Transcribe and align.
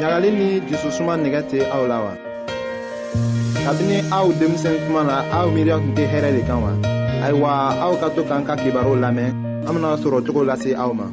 ɲagali 0.00 0.30
ni 0.38 0.46
jususuma 0.68 1.14
nɛgɛ 1.22 1.40
tɛ 1.50 1.58
aw 1.74 1.82
la 1.90 1.98
wa 2.04 2.12
kabini 3.64 3.96
aw 4.18 4.26
denmisɛn 4.38 4.76
kuma 4.84 5.02
na 5.08 5.16
aw 5.38 5.46
miiriya 5.54 5.76
tun 5.82 5.92
tɛ 5.96 6.04
hɛrɛ 6.12 6.30
de 6.36 6.40
kan 6.48 6.58
wa 6.64 6.70
ayiwa 7.26 7.50
aw 7.84 7.92
ka 8.00 8.06
to 8.14 8.20
k'an 8.28 8.42
ka 8.48 8.54
kibaruw 8.62 8.96
lamɛn 9.04 9.32
an 9.66 9.72
bena 9.74 9.90
sɔrɔ 10.02 10.18
cogo 10.26 10.42
lase 10.48 10.70
aw 10.82 10.90
ma 10.98 11.06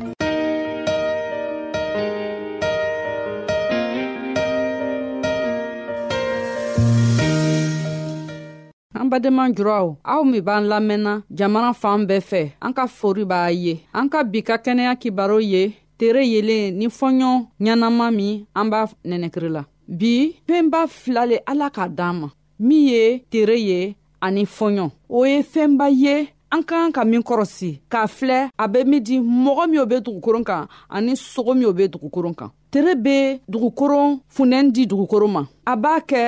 an 9.01 9.05
badenma 9.11 9.45
juraw 9.57 9.85
aw 10.03 10.19
min 10.23 10.41
b'an 10.43 10.63
lamɛnna 10.71 11.13
jamana 11.31 11.71
fan 11.73 12.03
bɛɛ 12.07 12.19
fɛ 12.31 12.51
an 12.61 12.73
ka 12.73 12.83
fori 12.87 13.23
b'a 13.23 13.47
ye 13.49 13.79
an 13.93 14.09
ka 14.09 14.23
bi 14.23 14.41
ka 14.43 14.57
kɛnɛya 14.57 14.99
kibaro 14.99 15.39
ye 15.39 15.71
tere 16.03 16.25
yelen 16.27 16.73
ni 16.79 16.87
fɔɲɔ 16.97 17.29
ɲanama 17.65 18.05
min 18.17 18.33
an 18.59 18.67
b'a 18.71 18.81
nɛnɛkiri 19.09 19.49
la 19.55 19.61
bi 19.99 20.13
fɛnba 20.47 20.79
fila 21.01 21.21
le 21.29 21.37
ala 21.51 21.67
k'a 21.75 21.85
d'an 21.97 22.13
ma 22.19 22.27
min 22.67 22.81
ye 22.91 23.03
tere 23.31 23.55
ye 23.69 23.79
ani 24.25 24.43
fɔɲɔ 24.57 24.85
o 25.09 25.19
ye 25.31 25.37
fɛnba 25.53 25.85
ye 26.03 26.15
an 26.53 26.61
ka 26.69 26.75
kan 26.83 26.91
ka 26.95 27.03
min 27.05 27.21
kɔrɔsi 27.23 27.69
k'a 27.91 28.03
filɛ 28.17 28.39
a 28.63 28.67
be 28.73 28.79
min 28.83 29.01
di 29.07 29.15
mɔgɔ 29.19 29.63
min 29.71 29.79
o 29.79 29.85
be 29.85 29.97
dugukoron 30.05 30.43
kan 30.43 30.67
ani 30.89 31.13
sogo 31.15 31.53
min 31.55 31.67
o 31.69 31.73
be 31.73 31.87
dugukoron 31.87 32.35
kan 32.39 32.49
tere 32.71 32.95
be 32.95 33.39
dugukoron 33.51 34.19
funɛni 34.35 34.71
di 34.75 34.83
dugukoron 34.87 35.31
ma 35.35 35.41
a 35.65 35.73
b'a 35.77 36.01
kɛ 36.09 36.21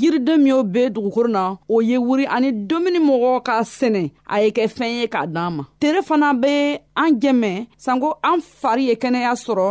yiriden 0.00 0.40
minw 0.44 0.62
be 0.62 0.90
dugukoro 0.90 1.28
na 1.28 1.42
o 1.68 1.80
ye 1.80 1.96
wuri 1.98 2.24
ani 2.34 2.52
domuni 2.68 2.98
mɔgɔ 3.08 3.30
k'a 3.46 3.56
sɛnɛ 3.78 4.02
a 4.34 4.36
ye 4.42 4.48
kɛ 4.56 4.62
fɛn 4.76 4.90
ye 5.00 5.06
k'a 5.14 5.26
d'an 5.34 5.50
ma 5.56 5.62
tere 5.80 6.00
fana 6.08 6.28
be 6.42 6.54
an 7.02 7.10
jɛmɛ 7.22 7.50
sanko 7.84 8.08
an 8.30 8.38
fari 8.60 8.82
ye 8.88 8.94
kɛnɛya 9.02 9.32
sɔrɔ 9.44 9.66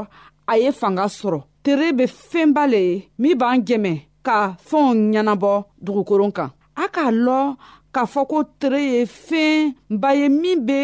a 0.52 0.54
ye 0.62 0.70
fanga 0.80 1.06
sɔrɔ 1.20 1.40
tere 1.64 1.88
be 1.98 2.06
fɛnba 2.32 2.64
le 2.74 2.80
ye 2.88 3.04
min 3.22 3.36
b'an 3.42 3.60
jɛmɛ 3.68 3.94
ka 4.28 4.36
fɛnw 4.68 4.98
ɲɛnabɔ 5.14 5.52
dugukoron 5.86 6.32
kan 6.38 6.50
a 6.84 6.86
k'a 6.96 7.10
lɔn 7.26 7.56
k'a 7.94 8.04
fɔ 8.14 8.22
ko 8.32 8.38
tere 8.60 8.80
ye 8.94 9.02
fɛn 9.30 9.74
ba 10.02 10.10
ye 10.20 10.28
min 10.42 10.58
be 10.68 10.80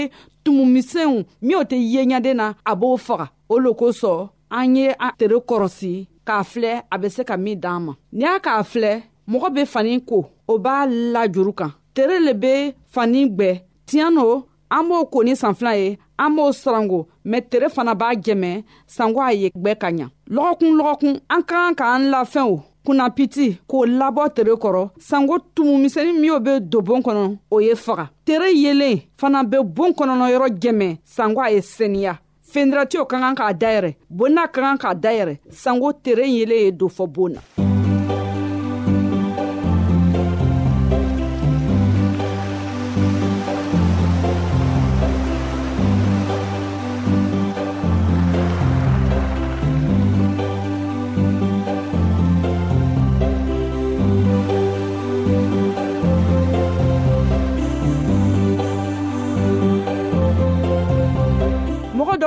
tumumisɛnw 0.45 1.15
min 1.45 1.55
o 1.61 1.63
tɛ 1.71 1.77
ye 1.93 2.01
ɲaden 2.11 2.35
na 2.41 2.47
a 2.71 2.73
b'o 2.75 2.93
faga 3.07 3.27
o 3.49 3.55
lo 3.57 3.71
kosɔn 3.79 4.29
an 4.57 4.75
ye 4.75 4.87
an 5.05 5.11
tere 5.19 5.37
kɔrɔsi 5.49 5.93
k'a 6.27 6.43
filɛ 6.51 6.71
a 6.93 6.95
be 7.01 7.07
se 7.15 7.21
ka 7.29 7.35
min 7.37 7.57
d'an 7.63 7.79
ma 7.85 7.93
n'i 8.17 8.21
y'a 8.23 8.39
k'a 8.45 8.61
filɛ 8.73 8.93
mɔgɔ 9.29 9.47
be 9.55 9.65
fani 9.65 10.01
ko 10.01 10.25
o 10.47 10.57
b'a 10.59 10.85
la 11.13 11.27
juru 11.27 11.53
kan 11.53 11.71
tere 11.93 12.19
le 12.19 12.33
be 12.33 12.73
fani 12.87 13.25
gwɛ 13.29 13.61
tiɲan 13.87 14.13
no 14.15 14.45
an 14.69 14.83
b'o 14.87 15.05
ko 15.11 15.23
ni 15.23 15.31
sanfila 15.35 15.73
ye 15.77 15.97
an 16.17 16.35
b'o 16.35 16.51
sarango 16.51 17.07
mɛ 17.25 17.41
tere 17.49 17.69
fana 17.69 17.93
b'a 17.95 18.13
jɛmɛ 18.15 18.63
sango 18.87 19.21
a 19.27 19.31
ye 19.33 19.49
gwɛ 19.49 19.77
ka 19.79 19.87
ɲa 19.91 20.07
lɔgɔkun 20.29 20.77
lɔgɔkun 20.79 21.15
an 21.29 21.41
ka 21.43 21.69
kan 21.69 21.75
k'an 21.75 22.09
lafɛnw 22.11 22.59
kunnapiti 22.85 23.59
k'o 23.69 23.85
labɔ 23.99 24.33
tere 24.33 24.53
kɔrɔ 24.55 24.89
sango 24.99 25.37
tumumisɛni 25.55 26.19
minw 26.19 26.39
be 26.39 26.59
don 26.59 26.81
boon 26.83 27.01
kɔnɔ 27.03 27.37
o 27.51 27.59
ye 27.59 27.73
faga 27.75 28.09
tere 28.25 28.49
yelen 28.53 29.01
fana 29.17 29.43
be 29.47 29.57
boon 29.63 29.91
kɔnɔnɔyɔrɔ 29.93 30.49
jɛmɛ 30.59 30.97
sango 31.03 31.41
a 31.45 31.51
ye 31.51 31.59
seniya 31.61 32.17
fendiratiw 32.51 33.05
ka 33.07 33.19
kan 33.19 33.35
k'a 33.35 33.53
dayɛrɛ 33.53 33.95
bon 34.09 34.31
n'a 34.33 34.47
ka 34.51 34.61
kan 34.61 34.77
k'a 34.77 34.95
dayɛrɛ 34.99 35.37
sango 35.51 35.93
tere 36.01 36.25
yelen 36.27 36.57
ye 36.65 36.71
don 36.71 36.89
fɔ 36.89 37.05
boon 37.07 37.33
na 37.33 37.70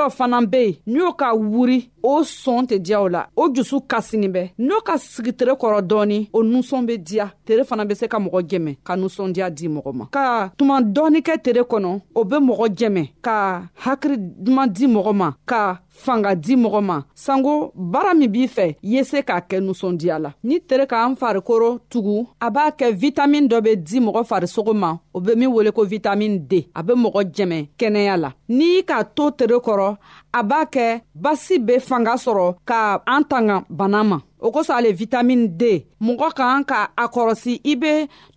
dɔw 0.07 0.17
fana 0.17 0.39
be 0.51 0.63
yen 0.65 0.75
n'i 0.93 0.99
y'o 0.99 1.11
ka 1.19 1.27
wuri 1.33 1.77
o 2.05 2.21
sɔn 2.21 2.65
tɛ 2.69 2.77
diya 2.79 2.99
o 3.01 3.07
la 3.07 3.25
o 3.35 3.49
jusu 3.51 3.81
kasinin 3.87 4.31
bɛ 4.31 4.49
n'o 4.59 4.81
ka 4.85 4.97
sigi 4.97 5.33
tere 5.33 5.53
kɔrɔ 5.57 5.81
dɔɔni 5.89 6.29
o 6.33 6.43
nusɔn 6.43 6.85
be 6.85 6.97
diya 6.97 7.31
tere 7.45 7.63
fana 7.65 7.83
be 7.85 7.95
se 7.95 8.07
ka 8.07 8.19
mɔgɔ 8.19 8.41
jɛmɛ 8.49 8.75
ka 8.83 8.93
nusɔndiya 8.95 9.49
di 9.49 9.67
mɔgɔ 9.67 9.93
ma 9.93 10.05
ka 10.11 10.51
tuma 10.57 10.81
dɔɔni 10.81 11.21
kɛ 11.25 11.41
tere 11.41 11.63
kɔnɔ 11.65 12.01
o 12.13 12.23
be 12.23 12.35
mɔgɔ 12.37 12.67
jɛmɛ 12.77 13.09
ka 13.21 13.63
hakiri 13.85 14.17
duman 14.19 14.69
di 14.71 14.85
mɔgɔ 14.87 15.13
ma 15.15 15.31
ka 15.47 15.79
fanga 15.89 16.35
di 16.35 16.55
mɔgɔ 16.55 16.81
ma 16.83 17.01
sanko 17.15 17.71
baara 17.73 18.13
min 18.13 18.29
b'i 18.31 18.45
fɛ 18.47 18.69
i 18.75 18.75
ye 18.83 19.03
se 19.03 19.21
k'a 19.23 19.41
kɛ 19.47 19.59
nusɔndiya 19.63 20.19
la 20.19 20.29
ni 20.43 20.59
tere 20.61 20.85
k'an 20.85 21.15
farikolo 21.15 21.79
tugu 21.89 22.27
a 22.39 22.49
b'a 22.51 22.69
kɛ 22.77 22.93
vitamin 22.93 23.47
dɔ 23.47 23.61
be 23.63 23.75
di 23.77 23.99
mɔgɔ 23.99 24.23
farisogo 24.27 24.73
ma 24.75 24.99
o 25.13 25.19
be 25.21 25.35
min 25.35 25.49
wele 25.51 25.71
ko 25.71 25.83
vitamin 25.85 26.37
d 26.47 26.67
a 26.75 26.83
be 26.83 26.93
mɔgɔ 26.93 27.23
jɛmɛ 27.33 27.69
kɛnɛya 27.79 28.17
la 28.19 28.31
n'i 28.49 28.75
y'i 28.75 28.81
k'a 28.83 29.03
to 29.15 29.31
tere 29.31 29.57
kɔrɔ 29.59 29.95
a 30.37 30.43
b'a 30.43 30.65
kɛ 30.73 30.87
basi 31.23 31.55
be 31.65 31.75
fanga 31.87 32.13
sɔrɔ 32.25 32.47
ka 32.69 32.79
an 33.13 33.23
tanga 33.29 33.57
bana 33.77 33.99
ma 34.03 34.17
o 34.39 34.47
kosɔn 34.55 34.75
ale 34.79 34.89
vitamini 34.99 35.45
d 35.47 35.63
mɔgɔ 36.05 36.27
k'an 36.37 36.63
ka 36.69 36.79
a 36.95 37.05
kɔrɔsi 37.13 37.53
i 37.71 37.75
be 37.75 37.91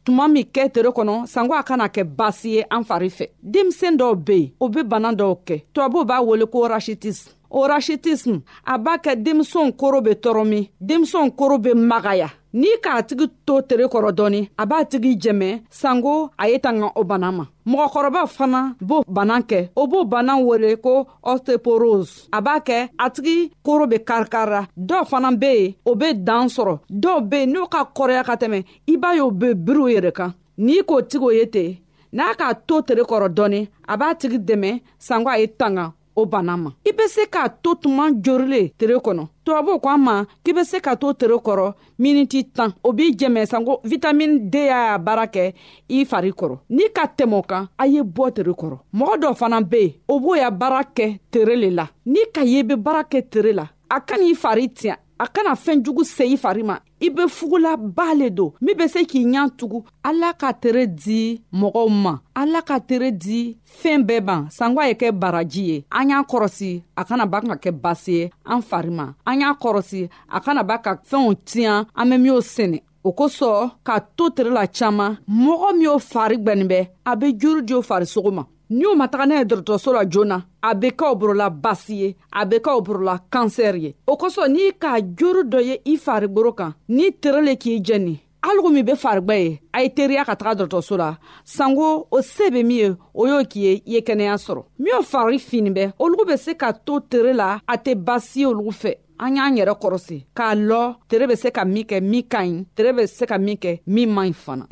tuma 0.04 0.28
min 0.32 0.44
kɛ 0.54 0.72
tere 0.72 0.90
kɔnɔ 0.98 1.26
sanko 1.32 1.54
a 1.58 1.62
kana 1.68 1.88
kɛ 1.88 2.04
basi 2.20 2.48
ye 2.54 2.62
an 2.70 2.84
fari 2.84 3.08
fɛ 3.16 3.26
denmisɛn 3.42 3.96
dɔw 3.98 4.14
be 4.24 4.32
yen 4.36 4.50
o 4.60 4.68
be 4.68 4.82
bana 4.84 5.12
dɔw 5.12 5.36
kɛ 5.46 5.62
tubabuw 5.74 6.04
b'a 6.06 6.22
wele 6.24 6.46
ko 6.46 6.68
rashitism 6.68 7.32
o 7.50 7.66
rashitism 7.66 8.42
a 8.64 8.78
b'a 8.78 8.98
kɛ 9.04 9.16
denmisɛnw 9.24 9.72
koro 9.76 10.00
be 10.00 10.10
tɔɔrɔmin 10.14 10.68
denmisɛnw 10.80 11.34
koro 11.36 11.58
be 11.58 11.74
magaya 11.74 12.30
n'i 12.58 12.72
k'a 12.82 12.96
tigi 13.08 13.26
to 13.46 13.54
tere 13.68 13.84
kɔrɔ 13.92 14.10
dɔɔni 14.18 14.40
a 14.62 14.64
b'a 14.70 14.78
tigi 14.90 15.10
jɛmɛ 15.22 15.48
sanko 15.80 16.14
a 16.42 16.44
ye 16.50 16.56
tanga 16.64 16.88
o 17.00 17.02
bana 17.10 17.28
ma 17.36 17.44
mɔgɔkɔrɔba 17.70 18.22
fana 18.36 18.60
b'o 18.88 18.98
bana 19.16 19.36
kɛ 19.50 19.58
o 19.80 19.86
b'o 19.90 20.00
bana 20.12 20.32
wele 20.46 20.70
ko 20.84 20.94
osteoporose 21.30 22.12
a 22.32 22.40
b'a 22.46 22.56
kɛ 22.66 22.78
a 22.98 23.06
tigi 23.14 23.52
koro 23.66 23.86
be 23.86 23.98
karikarira 24.08 24.60
dɔw 24.88 25.02
fana 25.10 25.30
be 25.38 25.50
yen 25.58 25.74
o 25.86 25.94
be 25.94 26.12
dan 26.14 26.46
sɔrɔ 26.56 26.74
dɔw 27.02 27.16
be 27.30 27.38
yen 27.40 27.52
n'o 27.54 27.66
ka 27.70 27.84
kɔrɔya 27.96 28.22
ka 28.26 28.34
tɛmɛ 28.42 28.64
i 28.88 28.96
b'a 28.96 29.14
ye 29.14 29.20
o 29.20 29.30
be 29.30 29.54
biriw 29.54 29.88
yɛrɛ 29.94 30.12
kan 30.18 30.34
n'i 30.66 30.82
k'o 30.88 31.00
tigi 31.08 31.24
o 31.24 31.30
ye 31.30 31.46
ten 31.46 31.76
n'a 32.12 32.34
k'a 32.38 32.50
to 32.66 32.82
tere 32.82 33.02
kɔrɔ 33.12 33.28
dɔɔni 33.36 33.62
a 33.88 33.96
b'a 33.96 34.10
tigi 34.20 34.38
dɛmɛ 34.48 34.80
sanko 34.98 35.30
a 35.30 35.38
ye 35.38 35.46
tanga 35.46 35.92
o 36.18 36.26
bana 36.26 36.56
ma 36.56 36.72
i 36.82 36.92
be 36.92 37.06
se 37.08 37.26
k'a 37.30 37.48
to 37.62 37.74
tuma 37.80 38.08
jorilen 38.24 38.68
tere 38.78 38.96
kɔnɔ 39.04 39.24
tubabuw 39.44 39.78
ko 39.82 39.88
an 39.88 40.00
ma 40.06 40.14
k'i 40.44 40.52
be 40.52 40.64
se 40.64 40.80
ka 40.80 40.94
to 40.96 41.12
tere 41.12 41.36
kɔrɔ 41.46 41.66
miniti 41.98 42.40
tan 42.56 42.70
o 42.86 42.92
b'i 42.92 43.14
jɛmɛ 43.18 43.46
sanko 43.46 43.80
vitamini 43.84 44.40
d 44.50 44.66
y'a 44.66 44.98
baara 44.98 45.26
kɛ 45.34 45.54
i 45.88 46.04
fari 46.10 46.32
kɔrɔ 46.32 46.58
n'i 46.70 46.88
ka 46.96 47.04
tɛmɛ 47.16 47.42
kan 47.46 47.68
a 47.78 47.86
ye 47.86 48.02
bɔ 48.02 48.32
tere 48.34 48.52
kɔrɔ 48.60 48.76
mɔgɔ 48.98 49.14
dɔ 49.22 49.34
fana 49.38 49.60
be 49.62 49.76
yen 49.80 49.92
o 50.08 50.18
b'o 50.20 50.34
ya 50.36 50.50
baara 50.50 50.82
kɛ 50.94 51.06
tere 51.30 51.54
le 51.56 51.70
la 51.70 51.86
n'i 52.06 52.24
ka 52.34 52.42
ye 52.42 52.58
i 52.60 52.64
be 52.64 52.74
baara 52.74 53.02
kɛ 53.04 53.28
tere 53.30 53.52
la 53.52 53.68
a 53.90 54.00
ka 54.00 54.16
n'i 54.16 54.34
fari 54.34 54.68
tiɲɛ 54.74 54.96
a 55.18 55.26
kana 55.26 55.54
fɛɛn 55.54 55.82
jugu 55.84 56.02
se 56.04 56.24
i 56.24 56.36
fari 56.42 56.62
ma 56.62 56.76
i 57.00 57.08
be 57.14 57.22
fugulaba 57.28 58.06
le 58.20 58.30
don 58.30 58.52
min 58.64 58.76
be 58.78 58.84
se 58.92 59.00
k'i 59.10 59.22
ɲa 59.32 59.42
tugun 59.58 59.82
ala 60.08 60.32
ka 60.40 60.48
tere 60.62 60.84
di 61.04 61.40
mɔgɔw 61.60 61.88
ma 62.04 62.12
ala 62.40 62.60
ka 62.68 62.76
tere 62.88 63.08
di 63.24 63.40
fɛɛn 63.82 64.02
bɛɛ 64.08 64.20
ban 64.26 64.40
sangwa 64.56 64.82
ye 64.88 64.94
kɛ 65.00 65.08
baraji 65.20 65.62
ye 65.70 65.84
an 65.90 66.10
y'a 66.10 66.18
kɔrɔsi 66.30 66.70
a 66.96 67.02
kana 67.08 67.26
ba 67.26 67.38
ka 67.46 67.54
kɛ 67.64 67.70
basi 67.82 68.12
ye 68.18 68.22
an 68.46 68.62
fari 68.62 68.90
ma 68.90 69.06
an 69.26 69.40
y'a 69.40 69.50
kɔrɔsi 69.62 70.08
a 70.36 70.40
kana 70.40 70.62
ba 70.64 70.78
ka 70.78 70.94
fɛnw 71.10 71.34
tiɲan 71.48 71.86
an 71.96 72.10
be 72.10 72.16
minw 72.18 72.40
sɛnɛ 72.54 72.80
o 73.02 73.12
kosɔn 73.12 73.70
k'a 73.84 74.00
to 74.16 74.30
tere 74.30 74.50
la 74.50 74.66
caaman 74.66 75.18
mɔgɔ 75.28 75.72
min 75.72 75.82
y'o 75.82 75.98
fari 75.98 76.36
gwɛnin 76.38 76.68
bɛ 76.68 76.88
a 77.06 77.16
be 77.16 77.26
juru 77.38 77.62
di 77.62 77.74
o 77.74 77.82
farisogo 77.82 78.30
ma 78.32 78.44
n'u 78.70 78.94
ma 78.96 79.08
taga 79.08 79.26
n'a 79.26 79.36
ye 79.38 79.44
dɔrɔtɔrɔso 79.44 79.92
la 79.92 80.04
joona 80.08 80.44
a 80.62 80.74
be 80.74 80.90
kaw 80.96 81.14
borola 81.14 81.50
basi 81.50 81.94
ye 82.02 82.16
a 82.32 82.44
be 82.44 82.58
kaw 82.60 82.80
borola 82.80 83.18
kansɛri 83.32 83.80
ye 83.82 83.94
o 84.06 84.16
kosɔn 84.16 84.52
n'i 84.52 84.72
k'a 84.78 85.00
joro 85.16 85.42
dɔ 85.42 85.60
ye 85.64 85.80
i 85.86 85.96
farigworo 85.96 86.52
kan 86.54 86.74
n'i 86.88 87.10
tere 87.20 87.40
le 87.42 87.56
k'i 87.56 87.80
jɛni 87.80 88.18
haligu 88.42 88.70
min 88.70 88.84
be 88.84 88.92
farigwɛ 88.92 89.34
ye 89.38 89.60
a 89.72 89.82
ye 89.82 89.88
teriya 89.88 90.24
ka 90.26 90.34
taga 90.36 90.64
dɔrɔtɔrɔso 90.68 90.96
la 90.98 91.16
sanko 91.44 92.08
o 92.12 92.20
see 92.20 92.50
be 92.50 92.62
min 92.62 92.76
ye 92.76 92.94
o 93.14 93.26
y'o 93.26 93.44
k'i 93.44 93.60
ye 93.60 93.74
i 93.86 93.90
ye 93.92 94.00
kɛnɛya 94.02 94.36
sɔrɔ 94.36 94.64
minw 94.78 95.02
fari 95.02 95.38
fini 95.40 95.70
bɛ 95.70 95.92
olugu 95.98 96.26
be 96.26 96.36
se 96.36 96.54
ka 96.54 96.72
to 96.72 97.00
tere 97.08 97.32
la 97.32 97.60
a 97.66 97.76
tɛ 97.78 97.94
basi 97.94 98.36
ye 98.40 98.44
olugu 98.46 98.70
fɛ 98.82 98.94
an 99.20 99.36
y'an 99.36 99.56
yɛrɛ 99.56 99.78
kɔrɔsi 99.80 100.26
k'a 100.36 100.52
lɔ 100.54 100.96
tere 101.08 101.26
be 101.26 101.36
se 101.36 101.50
ka 101.50 101.64
min 101.64 101.84
kɛ 101.84 102.02
min 102.02 102.22
ka 102.28 102.40
ɲi 102.42 102.66
tere 102.76 102.92
be 102.92 103.06
se 103.06 103.24
ka 103.24 103.38
min 103.38 103.56
kɛ 103.56 103.80
min 103.86 104.12
man 104.12 104.28
ɲi 104.28 104.32
fana 104.44 104.66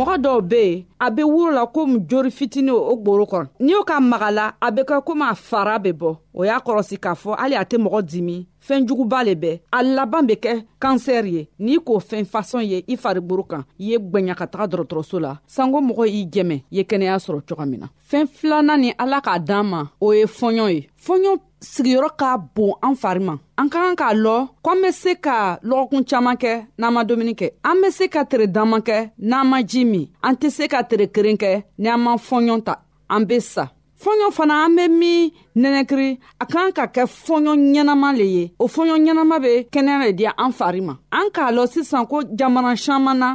Mɔgɔ 0.00 0.14
dɔw 0.24 0.38
bɛ 0.50 0.62
yen 0.66 0.78
a 1.00 1.10
be 1.10 1.22
wuro 1.24 1.50
la 1.52 1.66
komi 1.66 2.00
jori 2.08 2.30
fitini 2.30 2.70
o 2.70 2.96
gboro 2.96 3.24
kɔnɔ 3.26 3.46
n'i 3.60 3.72
y'o 3.72 3.82
ka 3.84 4.00
maga 4.00 4.30
la 4.30 4.52
a 4.60 4.70
be 4.70 4.82
kɛ 4.82 5.00
komi 5.04 5.22
a 5.24 5.34
fara 5.34 5.78
be 5.78 5.90
bɔ 5.92 6.16
o 6.34 6.44
y'a 6.44 6.58
kɔrɔsi 6.60 6.98
k'a 7.00 7.14
fɔ 7.16 7.36
hali 7.40 7.54
a 7.56 7.64
tɛ 7.64 7.78
mɔgɔ 7.80 8.00
dimi 8.04 8.46
fɛnjuguba 8.68 9.24
le 9.24 9.32
bɛɛ 9.34 9.60
a 9.72 9.82
laban 9.82 10.26
be 10.26 10.34
kɛ 10.36 10.66
kansɛri 10.80 11.32
ye 11.34 11.48
n'i 11.58 11.78
k'o 11.78 11.96
fɛn 12.04 12.24
fasɔn 12.28 12.64
ye 12.68 12.84
i 12.88 12.96
fariburu 12.96 13.44
kan 13.48 13.64
i 13.80 13.84
ye 13.92 13.96
gwɛɲa 13.98 14.34
ka 14.36 14.46
taga 14.46 14.66
dɔrɔtɔrɔso 14.68 15.20
la 15.20 15.38
sanko 15.46 15.80
mɔgɔ 15.80 16.08
y'i 16.10 16.26
jɛmɛ 16.28 16.62
ye 16.70 16.82
kɛnɛya 16.82 17.16
sɔrɔ 17.18 17.40
coga 17.48 17.66
min 17.66 17.80
na 17.80 17.86
fɛɛn 18.10 18.26
filanan 18.28 18.80
ni 18.80 18.92
ala 18.98 19.20
k'a 19.24 19.38
d'an 19.38 19.62
ma 19.66 19.82
o 20.00 20.12
ye 20.12 20.24
fɔɲɔ 20.26 20.68
ye 20.74 20.88
fɔɲɔ 21.06 21.40
sigiyɔrɔ 21.60 22.16
ka 22.16 22.38
bon 22.38 22.72
an 22.82 22.94
fari 22.96 23.20
ma 23.20 23.36
an 23.58 23.68
ka 23.68 23.80
kan 23.84 23.96
k'a 23.96 24.14
lɔ 24.16 24.48
k'an 24.64 24.82
be 24.82 24.92
se 24.92 25.14
ka 25.14 25.58
lɔgɔkun 25.62 26.08
caaman 26.08 26.36
kɛ 26.36 26.64
n'an 26.78 26.92
ma 26.92 27.04
dumuni 27.04 27.34
kɛ 27.34 27.50
an 27.64 27.82
be 27.82 27.90
se 27.90 28.08
ka 28.08 28.24
tere 28.24 28.46
daman 28.46 28.80
kɛ 28.80 29.10
n'an 29.20 29.46
ma 29.46 29.60
ji 29.62 29.84
min 29.84 30.08
an 30.22 30.36
tɛ 30.36 30.50
se 30.50 30.68
ka 30.68 30.82
tere 30.90 31.06
keren 31.14 31.36
kɛ 31.42 31.50
ni 31.80 31.88
an 31.94 32.00
ma 32.04 32.12
fɔɲɔ 32.26 32.56
ta 32.66 32.74
an 33.14 33.22
be 33.28 33.36
sa 33.54 33.64
fɔɲɔ 34.02 34.26
fana 34.36 34.54
an 34.66 34.72
be 34.76 34.84
min 35.00 35.22
nɛnɛkiri 35.60 36.08
a 36.42 36.44
k'an 36.52 36.68
ka 36.76 36.84
kɛ 36.94 37.02
fɔɲɔ 37.26 37.52
ɲɛnama 37.72 38.08
le 38.18 38.26
ye 38.34 38.44
o 38.62 38.66
fɔɲɔ 38.74 38.94
ɲɛnama 39.04 39.36
be 39.44 39.52
kɛnɛya 39.74 39.96
le 40.04 40.10
di 40.18 40.24
an 40.44 40.52
fari 40.58 40.80
ma 40.88 40.94
an 41.18 41.26
k'a 41.34 41.48
lɔn 41.56 41.68
sisan 41.74 42.02
ko 42.10 42.16
jamana 42.40 42.70
saman 42.84 43.18
na 43.22 43.28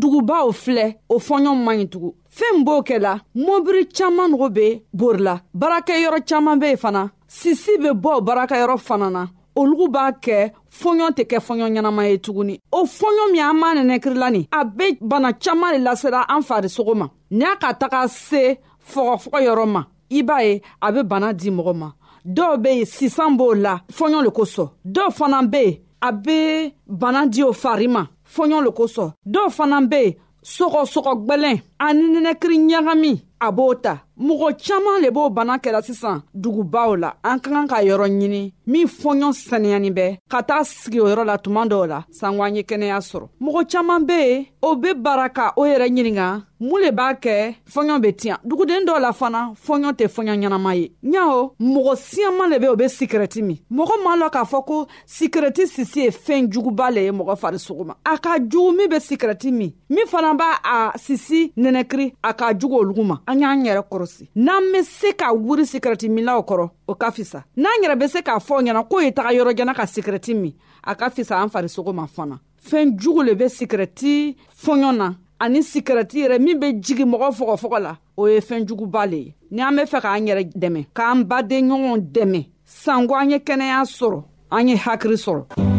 dugubaw 0.00 0.44
filɛ 0.64 0.86
o 1.14 1.16
fɔɲɔ 1.28 1.52
man 1.64 1.76
ɲi 1.80 1.86
tugun 1.92 2.12
fɛɛn 2.38 2.56
b'o 2.66 2.78
kɛla 2.88 3.12
mobiri 3.46 3.82
caaman 3.98 4.28
nogo 4.30 4.48
be 4.58 4.66
borila 5.00 5.34
baarakɛyɔrɔ 5.58 6.18
caaman 6.28 6.58
be 6.62 6.66
yen 6.72 6.76
fana 6.84 7.02
sisi 7.38 7.72
be 7.84 7.90
bɔ 8.06 8.10
o 8.18 8.24
baarakɛyɔrɔ 8.28 8.76
fana 8.88 9.08
na 9.16 9.22
olugu 9.56 9.88
b'a 9.94 10.10
kɛ 10.24 10.38
fɔɲɔ 10.80 11.06
tɛ 11.16 11.22
kɛ 11.30 11.36
fɔɲɔ 11.46 11.66
ɲɛnama 11.74 12.02
ye 12.10 12.16
tuguni 12.24 12.54
o 12.72 12.80
fɔɲɔ 12.98 13.22
min 13.32 13.42
an 13.44 13.54
m'a 13.60 13.68
nɛnɛkirila 13.78 14.30
nin 14.32 14.44
a 14.52 14.64
be 14.64 14.98
bana 15.00 15.32
caaman 15.32 15.72
le 15.74 15.78
lasera 15.86 16.24
an 16.28 16.42
farisogo 16.42 16.94
ma 16.94 17.08
ni 17.30 17.44
a 17.44 17.56
ka 17.56 17.72
taga 17.74 18.06
se 18.08 18.58
fɔgɔfɔgɔ 18.92 19.40
yɔrɔ 19.46 19.66
ma 19.66 19.82
i 20.12 20.22
b'a 20.22 20.42
ye 20.46 20.62
a 20.80 20.92
be 20.92 21.02
bana 21.02 21.32
di 21.32 21.50
mɔgɔ 21.50 21.74
ma 21.74 21.90
dɔw 22.26 22.56
be 22.62 22.68
yen 22.70 22.84
sisan 22.86 23.36
b'o 23.38 23.54
la 23.62 23.80
fɔɲɔ 23.92 24.22
le 24.24 24.30
kosɔn 24.30 24.68
dɔw 24.86 25.10
fana 25.12 25.42
be 25.48 25.58
yen 25.62 25.76
a 26.02 26.12
be 26.12 26.72
bana 26.86 27.26
di 27.26 27.42
o 27.42 27.52
fari 27.52 27.88
ma 27.88 28.06
fɔɲɔ 28.34 28.62
le 28.64 28.70
kosɔn 28.70 29.12
dɔw 29.26 29.50
fana 29.50 29.80
be 29.88 29.96
yen 30.02 30.14
sɔgɔsɔgɔ 30.44 31.12
gwɛlɛn 31.26 31.62
ani 31.80 32.02
nɛnɛkiri 32.18 32.56
ɲagami 32.74 33.22
a 33.40 33.50
b'o 33.52 33.74
ta 33.82 34.04
mɔgɔ 34.20 34.52
caaman 34.64 35.02
le 35.02 35.10
b'o 35.10 35.30
bana 35.32 35.56
kɛra 35.58 35.82
sisan 35.82 36.22
dugubaw 36.36 36.96
la 37.00 37.14
an 37.24 37.38
ka 37.40 37.50
kan 37.50 37.66
ka 37.66 37.76
yɔrɔ 37.82 38.06
ɲini 38.10 38.52
min 38.66 38.86
fɔɲɔ 38.86 39.30
saniyani 39.32 39.90
bɛ 39.92 40.06
ka 40.30 40.42
taga 40.42 40.64
sigi 40.64 41.00
o 41.00 41.06
yɔrɔ 41.06 41.24
la 41.24 41.38
tuma 41.38 41.64
dɔw 41.66 41.86
la 41.86 42.04
sanko 42.10 42.42
an 42.42 42.56
ye 42.56 42.62
kɛnɛya 42.62 42.98
sɔrɔ 42.98 43.26
mɔgɔ 43.40 43.62
caaman 43.70 44.04
be 44.04 44.12
yen 44.14 44.44
o 44.62 44.74
be 44.74 44.88
bara 44.94 45.28
ka 45.30 45.52
o 45.56 45.62
yɛrɛ 45.64 45.88
ɲininga 45.88 46.42
mun 46.60 46.80
le 46.82 46.90
b'a 46.90 47.14
kɛ 47.20 47.54
fɔɲɔ 47.72 48.00
be 48.02 48.12
tiɲa 48.12 48.36
duguden 48.44 48.84
dɔw 48.84 49.00
la 49.00 49.12
fana 49.12 49.52
fɔɲɔ 49.66 49.92
tɛ 49.94 50.06
fɔɲɔ 50.14 50.34
ɲɛnama 50.42 50.74
ye 50.80 50.90
ɲao 51.04 51.52
mɔgɔ 51.60 51.94
siyaman 51.96 52.50
le 52.50 52.58
be 52.58 52.66
o 52.66 52.74
be 52.76 52.84
sikirɛti 52.88 53.42
min 53.42 53.58
mɔgɔ 53.72 53.94
m'a 54.04 54.16
lɔn 54.24 54.30
k'a 54.32 54.44
fɔ 54.50 54.64
ko 54.66 54.86
sikirɛti 55.06 55.66
sisi 55.70 56.00
ye 56.02 56.10
fɛɛn 56.10 56.48
juguba 56.52 56.90
le 56.92 57.02
ye 57.04 57.10
mɔgɔ 57.12 57.36
farisogo 57.38 57.84
ma 57.86 57.94
a 58.04 58.18
ka 58.18 58.36
jugu 58.50 58.72
min 58.76 58.88
be 58.88 58.96
sikirɛti 58.98 59.50
min 59.52 59.70
min 59.88 60.06
fana 60.08 60.34
b'a 60.36 60.56
a 60.94 60.98
sisi 60.98 61.52
nɛnɛkiri 61.56 62.12
a 62.24 62.32
ka 62.34 62.52
jugu 62.58 62.74
olugu 62.82 63.04
ma 63.04 63.18
an 63.28 63.38
y'an 63.40 63.62
yɛrɛ 63.64 63.82
kɔrɔsi 63.90 64.28
n'an 64.36 64.72
be 64.72 64.82
se 64.82 65.12
ka 65.12 65.32
wuri 65.32 65.62
sikirɛti 65.62 66.08
minlaw 66.08 66.40
kɔrɔ 66.44 66.68
o 66.88 66.94
ka 66.94 67.10
fisa 67.12 67.44
n'an 67.56 67.82
yɛrɛ 67.84 67.96
be 68.00 68.08
se 68.08 68.18
k'a 68.22 68.38
fɔ 68.40 68.55
fɔ 68.56 68.60
ɲɛna 68.64 68.82
k'o 68.90 69.00
ye 69.04 69.12
taga 69.12 69.32
yɔrɔjana 69.32 69.74
ka 69.74 69.84
sikirɛti 69.86 70.34
min 70.34 70.54
a 70.84 70.94
ka 70.94 71.08
fisa 71.10 71.40
an 71.42 71.48
farisogo 71.50 71.92
ma 71.92 72.06
fana 72.06 72.38
fɛɛn 72.68 72.96
jugu 72.98 73.22
le 73.24 73.34
be 73.34 73.44
sikirɛti 73.48 74.36
fɔɲɔ 74.64 74.96
na 74.96 75.10
ani 75.40 75.60
sikirɛti 75.62 76.24
yɛrɛ 76.24 76.38
min 76.40 76.58
be 76.58 76.72
jigi 76.72 77.04
mɔgɔ 77.04 77.30
fɔgɔfɔgɔ 77.36 77.80
la 77.82 77.98
o 78.16 78.26
ye 78.26 78.40
fɛɛn 78.40 78.66
juguba 78.66 79.06
le 79.10 79.16
ye 79.16 79.34
ni 79.50 79.60
an 79.62 79.76
be 79.76 79.82
fɛ 79.82 80.00
k'an 80.00 80.26
yɛrɛ 80.26 80.50
dɛmɛ 80.56 80.86
k'an 80.94 81.24
baden 81.28 81.68
ɲɔgɔnw 81.68 82.00
dɛmɛ 82.12 82.48
sanko 82.64 83.14
an 83.14 83.30
ye 83.30 83.38
kɛnɛya 83.38 83.84
sɔrɔ 83.98 84.24
an 84.52 84.68
ye 84.68 84.76
hakiri 84.76 85.16
sɔrɔ 85.20 85.75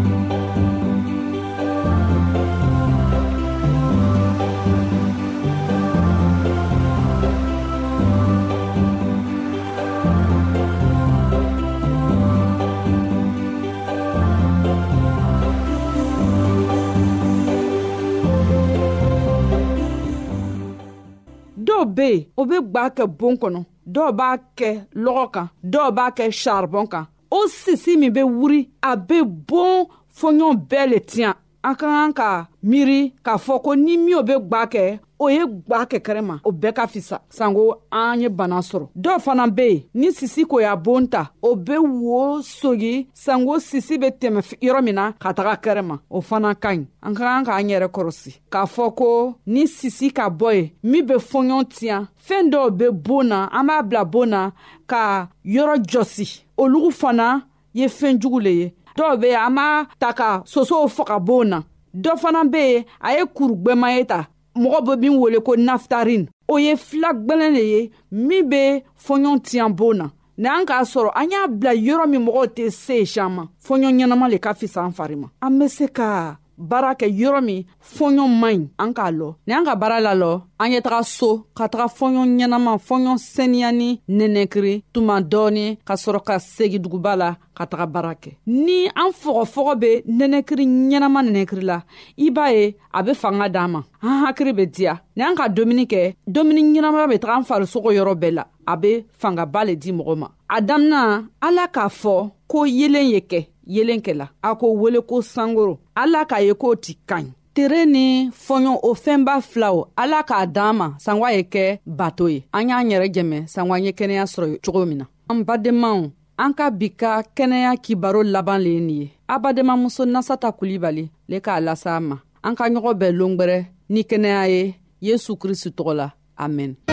be 22.07 22.15
yen 22.15 22.27
o 22.35 22.43
be 22.49 22.55
gba 22.69 22.83
kɛ 22.97 23.03
bon 23.17 23.35
kɔnɔ 23.41 23.61
dɔw 23.93 24.09
b'a 24.19 24.29
kɛ 24.57 24.69
lɔgɔ 25.03 25.25
kan 25.33 25.47
dɔw 25.71 25.87
b'a 25.97 26.05
kɛ 26.17 26.23
saribɔn 26.41 26.87
kan 26.93 27.05
o 27.31 27.39
sisi 27.61 27.91
min 27.99 28.13
be 28.15 28.21
wuri 28.37 28.61
a 28.81 28.91
be 29.07 29.19
bon 29.49 29.79
fɔɲɔn 30.19 30.53
bɛɛ 30.69 30.83
le 30.91 30.99
tiɲan 31.11 31.35
an 31.67 31.75
ka 31.75 31.87
kan 31.91 32.11
ka 32.15 32.31
miiri 32.63 33.11
k'a 33.25 33.35
fɔ 33.37 33.59
ko 33.63 33.75
ni 33.75 33.97
minw 33.97 34.21
be 34.23 34.35
gwa 34.49 34.63
kɛ 34.71 34.99
o 35.19 35.27
ye 35.29 35.43
gwa 35.67 35.79
kɛkɛrɛ 35.91 36.21
ma 36.23 36.35
o 36.47 36.51
bɛɛ 36.51 36.73
ka 36.77 36.87
fisa 36.87 37.19
sanko 37.29 37.81
an 37.91 38.21
ye 38.21 38.29
bana 38.29 38.57
sɔrɔ 38.69 38.87
dɔw 38.95 39.19
fana 39.19 39.43
be 39.55 39.61
yen 39.69 39.81
ni 39.93 40.07
sisi 40.11 40.45
ko 40.47 40.59
y'a 40.59 40.75
boon 40.77 41.07
ta 41.07 41.31
o 41.43 41.55
be 41.55 41.77
wo 41.77 42.39
sogi 42.41 43.07
sanko 43.13 43.59
sisi 43.59 43.97
be 43.99 44.07
tɛmɛ 44.07 44.39
yɔrɔ 44.63 44.83
min 44.83 44.95
na 44.95 45.11
ka 45.19 45.33
taga 45.33 45.55
kɛrɛ 45.61 45.81
ma 45.85 45.97
o 46.09 46.21
fana 46.21 46.55
ka 46.55 46.69
ɲi 46.73 46.85
an 47.03 47.13
ka 47.15 47.23
kan 47.23 47.43
k'an 47.45 47.69
yɛrɛ 47.71 47.87
kɔrɔsi 47.91 48.31
k'a 48.49 48.65
fɔ 48.75 48.95
ko 48.95 49.35
ni 49.45 49.67
sisi 49.67 50.11
ka 50.15 50.29
bɔ 50.29 50.55
ye 50.55 50.73
min 50.83 51.05
be 51.05 51.15
fɔɲɔ 51.15 51.67
tiɲa 51.75 52.07
fɛɛn 52.27 52.49
dɔw 52.51 52.71
be 52.77 52.87
boon 52.91 53.27
na 53.27 53.49
an 53.51 53.65
b'a 53.67 53.83
bila 53.83 54.05
boon 54.05 54.29
na 54.29 54.51
ka 54.87 55.27
yɔrɔ 55.45 55.83
jɔsi 55.83 56.41
olugu 56.57 56.91
fana 56.93 57.41
ye 57.73 57.87
fɛɛn 57.87 58.19
jugu 58.21 58.39
le 58.41 58.49
ye 58.49 58.73
dɔw 58.97 59.13
be 59.21 59.27
yen 59.33 59.41
an 59.45 59.55
b'a 59.55 59.67
ta 60.01 60.09
ka 60.19 60.29
sosow 60.51 60.85
fɔ 60.95 61.03
ka 61.09 61.17
boon 61.27 61.47
na 61.51 61.59
dɔ 62.03 62.11
fana 62.21 62.41
be 62.51 62.57
yen 62.67 62.83
a 63.01 63.09
ye 63.17 63.23
kuru 63.35 63.53
gwɛman 63.63 63.91
ye 63.97 64.03
ta 64.11 64.19
mɔgɔ 64.61 64.79
be 64.85 64.93
min 65.01 65.13
wele 65.21 65.39
ko 65.47 65.51
naftarin 65.67 66.23
o 66.47 66.55
ye 66.65 66.71
fila 66.87 67.09
gwɛlɛn 67.25 67.51
le 67.57 67.63
ye 67.73 67.81
min 68.27 68.49
be 68.49 68.61
fɔɲɔ 69.05 69.31
tiɲan 69.45 69.73
boon 69.79 69.97
na 69.99 70.05
n'an 70.37 70.65
k'a 70.69 70.83
sɔrɔ 70.93 71.11
an 71.15 71.29
y'a 71.31 71.47
bila 71.47 71.73
yɔrɔ 71.87 72.05
min 72.09 72.25
mɔgɔw 72.25 72.45
tɛ 72.55 72.69
se 72.71 73.05
sian 73.05 73.29
ma 73.31 73.43
fɔɲɔ 73.65 73.89
ɲɛnama 73.95 74.29
le 74.31 74.37
ka 74.39 74.53
fisa 74.53 74.79
an 74.85 74.91
fari 74.91 75.15
ma 75.17 75.27
an 75.41 75.59
be 75.59 75.67
se 75.67 75.87
ka 75.87 76.37
baara 76.65 76.91
kɛ 77.01 77.07
yɔrɔ 77.19 77.41
min 77.47 77.59
fɔɲɔ 77.95 78.25
man 78.41 78.55
ɲi 78.61 78.67
an 78.83 78.89
k'a 78.95 79.09
lɔ 79.19 79.29
ni 79.47 79.51
an 79.57 79.63
ka 79.67 79.73
baara 79.81 79.97
lalɔ 80.07 80.31
an 80.61 80.71
ye 80.73 80.79
taga 80.85 81.01
so 81.17 81.29
ka 81.57 81.63
taga 81.71 81.85
fɔɲɔ 81.97 82.23
ɲɛnama 82.35 82.73
fɔɲɔ 82.87 83.13
seniya 83.33 83.69
ni 83.79 83.89
nɛnɛkiri 84.17 84.73
tuma 84.93 85.15
dɔɔni 85.31 85.65
ka 85.87 85.93
sɔrɔ 86.03 86.19
ka 86.27 86.35
segi 86.39 86.79
duguba 86.83 87.15
la 87.21 87.29
ka 87.57 87.63
taga 87.71 87.85
baara 87.93 88.13
kɛ 88.21 88.31
ni 88.47 88.87
an 88.87 89.09
fɔgɔfɔgɔ 89.21 89.73
be 89.81 89.91
nɛnɛkiri 90.19 90.65
ɲɛnama 90.91 91.19
nɛnɛkiri 91.27 91.61
la 91.63 91.77
i 92.17 92.29
b'a 92.29 92.45
ye 92.51 92.75
a 92.93 93.03
be 93.03 93.13
fanga 93.13 93.47
d'an 93.49 93.67
ma 93.71 93.81
an 94.01 94.25
hakiri 94.25 94.53
be 94.55 94.65
diya 94.65 94.99
ni 95.15 95.23
an 95.23 95.35
ka 95.35 95.47
domuni 95.49 95.85
kɛ 95.87 96.15
domuni 96.27 96.61
ɲɛnamaya 96.73 97.07
be 97.09 97.17
taga 97.19 97.37
an 97.37 97.43
farisogo 97.45 97.91
yɔrɔ 97.93 98.15
bɛɛ 98.15 98.31
la 98.33 98.45
a 98.65 98.75
be 98.75 99.05
fangaba 99.21 99.63
le 99.65 99.75
di 99.75 99.91
mɔgɔ 99.91 100.15
ma 100.17 100.27
a 100.49 100.59
damina 100.61 101.23
ala 101.41 101.67
k'a 101.67 101.87
fɔ 102.01 102.31
ko 102.47 102.63
yeelen 102.65 103.09
ye 103.11 103.19
kɛ 103.19 103.47
yeelen 103.69 103.99
kɛla 104.01 104.27
a 104.43 104.55
ko 104.55 104.71
wele 104.71 104.99
ko 105.01 105.21
sankoro 105.21 105.79
ala 106.01 106.23
k'a 106.29 106.39
ye 106.45 106.53
k'o 106.61 106.75
ti 106.85 106.93
ka 107.09 107.17
ɲi 107.25 107.31
tere 107.57 107.81
ni 107.89 108.29
fɔɲɔ 108.45 108.71
o 108.89 108.91
fɛnba 109.03 109.33
filaw 109.49 109.77
ala 110.01 110.19
k'a 110.29 110.45
d'an 110.55 110.73
ma 110.79 110.87
sanwa 111.03 111.27
ye 111.35 111.41
kɛ 111.53 111.63
bato 111.85 112.27
ye 112.29 112.45
an 112.53 112.69
y'an 112.69 112.89
yɛrɛ 112.91 113.07
jɛmɛ 113.15 113.37
sanwa 113.53 113.75
ye 113.85 113.91
kɛnɛya 113.97 114.23
sɔrɔ 114.33 114.47
cogo 114.63 114.85
min 114.85 114.97
na 115.01 115.05
an 115.29 115.41
badenmaw 115.47 115.99
an 116.43 116.53
ka 116.53 116.69
bi 116.69 116.87
ka 116.89 117.23
kɛnɛya 117.35 117.73
kibaro 117.83 118.21
laban 118.23 118.59
le 118.61 118.69
ye 118.75 118.79
nin 118.81 119.01
ye 119.01 119.07
abadenmamuso 119.27 120.05
nasata 120.05 120.51
kulibali 120.53 121.09
le 121.29 121.37
k'a 121.41 121.59
lasa 121.59 121.97
ma 121.99 122.17
an 122.43 122.55
ka 122.55 122.69
ɲɔgɔn 122.69 122.93
bɛɛ 122.99 123.11
longwɛrɛ 123.19 123.57
ni 123.89 124.01
kɛnɛya 124.03 124.43
ye 124.53 124.75
yesu 125.01 125.33
kristi 125.41 125.69
tɔgɔ 125.73 125.93
la 125.97 126.07
amɛn 126.37 126.86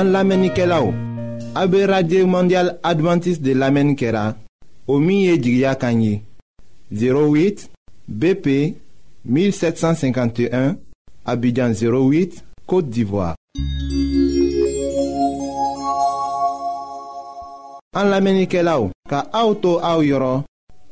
An 0.00 0.12
lamenike 0.12 0.64
law, 0.66 0.94
abe 1.54 1.84
Radye 1.86 2.24
Mondial 2.24 2.78
Adventist 2.82 3.42
de 3.42 3.52
lamen 3.52 3.94
kera, 3.94 4.34
o 4.86 4.96
miye 4.98 5.36
di 5.36 5.58
gya 5.58 5.74
kanyi, 5.74 6.22
08 6.90 7.68
BP 8.08 8.46
1751, 9.26 10.78
abidjan 11.26 11.74
08, 11.76 12.40
Kote 12.64 12.88
d'Ivoire. 12.88 13.34
An 17.92 18.08
lamenike 18.08 18.62
law, 18.64 18.88
ka 19.06 19.26
auto 19.36 19.80
a 19.84 19.98
ou 20.00 20.08
yoron, 20.08 20.44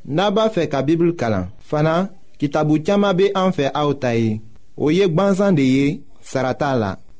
naba 0.04 0.50
fe 0.52 0.68
ka 0.68 0.82
bibl 0.84 1.14
kalan, 1.16 1.48
fana 1.64 2.10
ki 2.36 2.50
tabu 2.52 2.76
tiyama 2.84 3.14
be 3.16 3.32
anfe 3.32 3.70
a 3.72 3.88
ou 3.88 3.94
tayi, 3.96 4.42
ou 4.76 4.92
yek 4.92 5.16
banzan 5.16 5.56
de 5.56 5.64
ye, 5.64 6.00
sarata 6.20 6.74
la. 6.76 6.98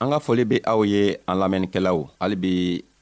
an 0.00 0.10
ka 0.12 0.18
foli 0.22 0.44
be 0.44 0.58
aw 0.64 0.82
ye 0.86 1.04
an 1.26 1.38
lamɛnnikɛlaw 1.40 1.98
hali 2.20 2.36
bi 2.36 2.52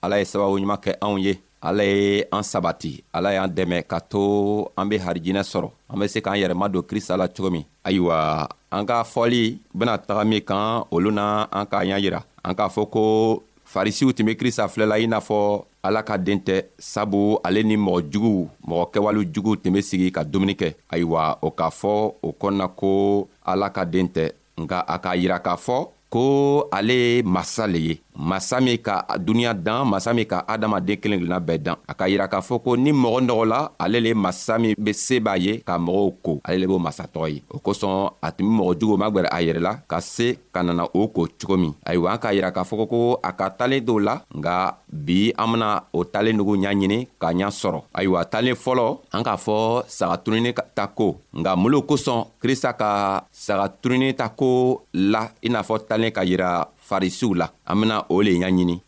ala 0.02 0.18
ye 0.18 0.24
sababu 0.24 0.56
ɲuman 0.58 0.80
kɛ 0.84 0.92
anw 1.02 1.18
ye 1.20 1.34
ala 1.60 1.84
ye 1.84 2.24
an 2.32 2.42
sabati 2.42 3.02
ala 3.12 3.34
y'an 3.34 3.48
dɛmɛ 3.50 3.82
ka 3.86 3.98
to 4.00 4.64
an 4.76 4.88
be 4.88 4.96
harijinɛ 4.98 5.42
sɔrɔ 5.44 5.70
an 5.92 5.98
be 6.00 6.08
se 6.08 6.20
k'an 6.20 6.36
yɛrɛma 6.40 6.70
don 6.72 6.82
krista 6.82 7.16
la 7.18 7.28
cogo 7.28 7.50
min 7.52 7.64
ayiwa 7.84 8.48
an 8.72 8.86
ka 8.86 9.02
fɔli 9.04 9.58
bena 9.74 9.98
taga 9.98 10.24
min 10.26 10.40
kan 10.40 10.84
olu 10.90 11.10
na 11.12 11.46
an 11.52 11.66
k'a 11.66 11.84
ɲa 11.84 12.00
yira 12.00 12.20
an 12.42 12.54
k'a 12.54 12.68
fɔ 12.72 12.88
ko 12.90 13.42
farisiw 13.74 14.12
tun 14.16 14.24
be 14.26 14.34
krista 14.36 14.64
filɛla 14.66 14.98
i 14.98 15.06
n'a 15.06 15.20
fɔ 15.20 15.64
ala 15.84 16.02
ka 16.02 16.16
den 16.16 16.40
tɛ 16.40 16.64
sabu 16.78 17.36
ale 17.44 17.60
ni 17.62 17.76
mɔgɔ 17.76 18.08
juguw 18.10 18.48
mɔgɔ 18.68 18.90
kɛwale 18.94 19.28
juguw 19.30 19.56
tun 19.62 19.72
be 19.74 19.82
sigi 19.82 20.10
ka 20.10 20.24
dumuni 20.24 20.54
kɛ 20.56 20.72
ayiwa 20.90 21.38
o 21.42 21.50
k'a 21.50 21.68
fɔ 21.68 22.12
o 22.22 22.32
kɔnɔna 22.32 22.70
ko 22.74 23.28
ala 23.44 23.68
ka 23.68 23.84
den 23.84 24.08
tɛ 24.08 24.32
nka 24.56 24.80
a 24.88 24.98
k'a 24.98 25.14
yira 25.22 25.38
k'a 25.44 25.60
fɔ 25.60 25.90
ko 26.16 26.64
ale 26.72 26.96
ye 26.96 27.22
masa 27.22 27.68
le 27.68 27.80
ye 27.84 27.94
masa 28.16 28.56
min 28.64 28.78
ka 28.80 29.04
duniɲa 29.20 29.52
dan 29.52 29.82
masa 29.90 30.14
min 30.16 30.24
ka 30.24 30.38
adamaden 30.48 30.96
kelen 30.96 31.20
kelenna 31.20 31.36
bɛɛ 31.46 31.58
dan 31.60 31.76
a 31.90 31.92
k'a 31.92 32.08
yira 32.08 32.26
k'a 32.32 32.40
fɔ 32.40 32.56
ko 32.64 32.72
ni 32.84 32.88
mɔgɔ 32.96 33.20
nɔgɔla 33.28 33.60
ale 33.84 34.00
le 34.00 34.08
ye 34.08 34.14
masa 34.16 34.56
min 34.58 34.72
be 34.84 34.92
se 35.04 35.20
b'a 35.20 35.36
ye 35.36 35.52
ka 35.60 35.76
mɔgɔw 35.78 36.08
ko 36.24 36.32
ale 36.46 36.56
le 36.60 36.64
b'o 36.66 36.78
masa 36.80 37.04
tɔgɔ 37.04 37.28
ye 37.34 37.40
o 37.52 37.58
kosɔn 37.60 38.08
a 38.24 38.32
tun 38.32 38.48
be 38.48 38.52
mɔgɔ 38.56 38.72
juguw 38.80 38.96
magwɛrɛ 38.96 39.28
a 39.36 39.38
yɛrɛ 39.46 39.60
la 39.60 39.72
ka 39.90 40.00
se 40.00 40.38
ka 40.54 40.62
nana 40.62 40.88
o 40.96 41.08
ko 41.12 41.28
cogo 41.28 41.56
min 41.60 41.74
ayiwa 41.84 42.12
an 42.16 42.20
k'a 42.24 42.32
yira 42.32 42.50
k'a 42.56 42.64
fɔ 42.64 42.88
ko 42.88 43.20
a 43.22 43.30
ka 43.36 43.50
talen 43.50 43.84
dɔw 43.84 43.98
la 44.00 44.14
nga 44.38 44.56
bi 44.88 45.20
an 45.36 45.52
bena 45.52 45.68
o 45.92 46.00
talen 46.04 46.36
nugu 46.40 46.56
ɲa 46.56 46.72
ɲini 46.72 46.98
k'a 47.20 47.34
ɲa 47.36 47.50
sɔrɔ 47.60 47.80
ayiwa 47.92 48.24
talen 48.24 48.56
fɔlɔ 48.56 48.86
an 49.12 49.22
k'a 49.28 49.36
fɔ 49.36 49.84
sagaturuni 49.92 50.54
ta 50.74 50.86
ko 50.88 51.20
nga 51.36 51.52
mun 51.56 51.70
lo 51.72 51.82
kosɔn 51.82 52.24
krista 52.40 52.72
ka 52.72 53.24
sagaturuni 53.30 54.16
ta 54.16 54.30
ko 54.32 54.80
la 54.94 55.28
i 55.44 55.50
n'a 55.52 55.60
fɔ 55.60 55.84
talen 55.88 56.05
kɛnɛ 56.06 56.12
ka 56.12 56.22
yira 56.24 56.68
farisiw 56.78 57.34
la 57.34 57.50
an 57.66 57.80
bena 57.80 58.04
o 58.08 58.22
le 58.22 58.30
ɲaɲini 58.32 58.80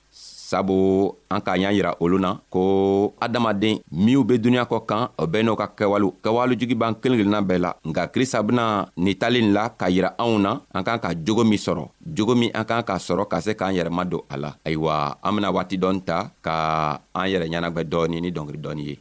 sabu 0.49 1.13
an 1.29 1.41
k'a 1.43 1.59
y'a 1.59 1.73
yira 1.73 1.97
olu 2.01 2.19
na 2.19 2.41
ko 2.51 3.13
adamaden 3.21 3.81
minw 3.91 4.25
be 4.25 4.39
duniɲa 4.39 4.65
kɔ 4.65 4.87
kan 4.87 5.09
o 5.19 5.27
bɛɛ 5.27 5.43
n'u 5.45 5.57
ka 5.57 5.67
kɛwalew 5.77 6.13
kɛwalejugu 6.25 6.75
b'an 6.79 6.95
kelen 7.03 7.19
kelenna 7.21 7.43
bɛɛ 7.45 7.59
la 7.61 7.71
nka 7.85 8.09
krista 8.09 8.43
bena 8.43 8.89
nin 8.97 9.15
talen 9.15 9.53
la 9.53 9.69
k'a 9.69 9.91
yira 9.91 10.15
anw 10.19 10.39
na 10.39 10.61
an 10.73 10.83
k'an 10.85 10.99
ka 11.01 11.13
jogo 11.15 11.45
min 11.45 11.59
sɔrɔ 11.59 11.85
jogo 12.01 12.35
min 12.35 12.51
an 12.55 12.65
k'an 12.65 12.81
k'a 12.87 12.97
sɔrɔ 12.97 13.29
ka 13.29 13.41
se 13.41 13.53
k'an 13.53 13.75
yɛrɛma 13.77 14.09
don 14.09 14.23
a 14.31 14.37
la 14.39 14.51
ayiwa 14.65 15.17
an 15.23 15.33
bena 15.37 15.51
waati 15.53 15.77
dɔɔni 15.77 16.01
ta 16.05 16.31
ka 16.41 16.55
an 17.13 17.27
yɛrɛ 17.29 17.45
ɲɛnagwɛ 17.51 17.83
dɔɔni 17.85 18.23
ni 18.23 18.31
dɔngeri 18.33 18.59
dɔɔni 18.59 18.83
ye 18.89 18.95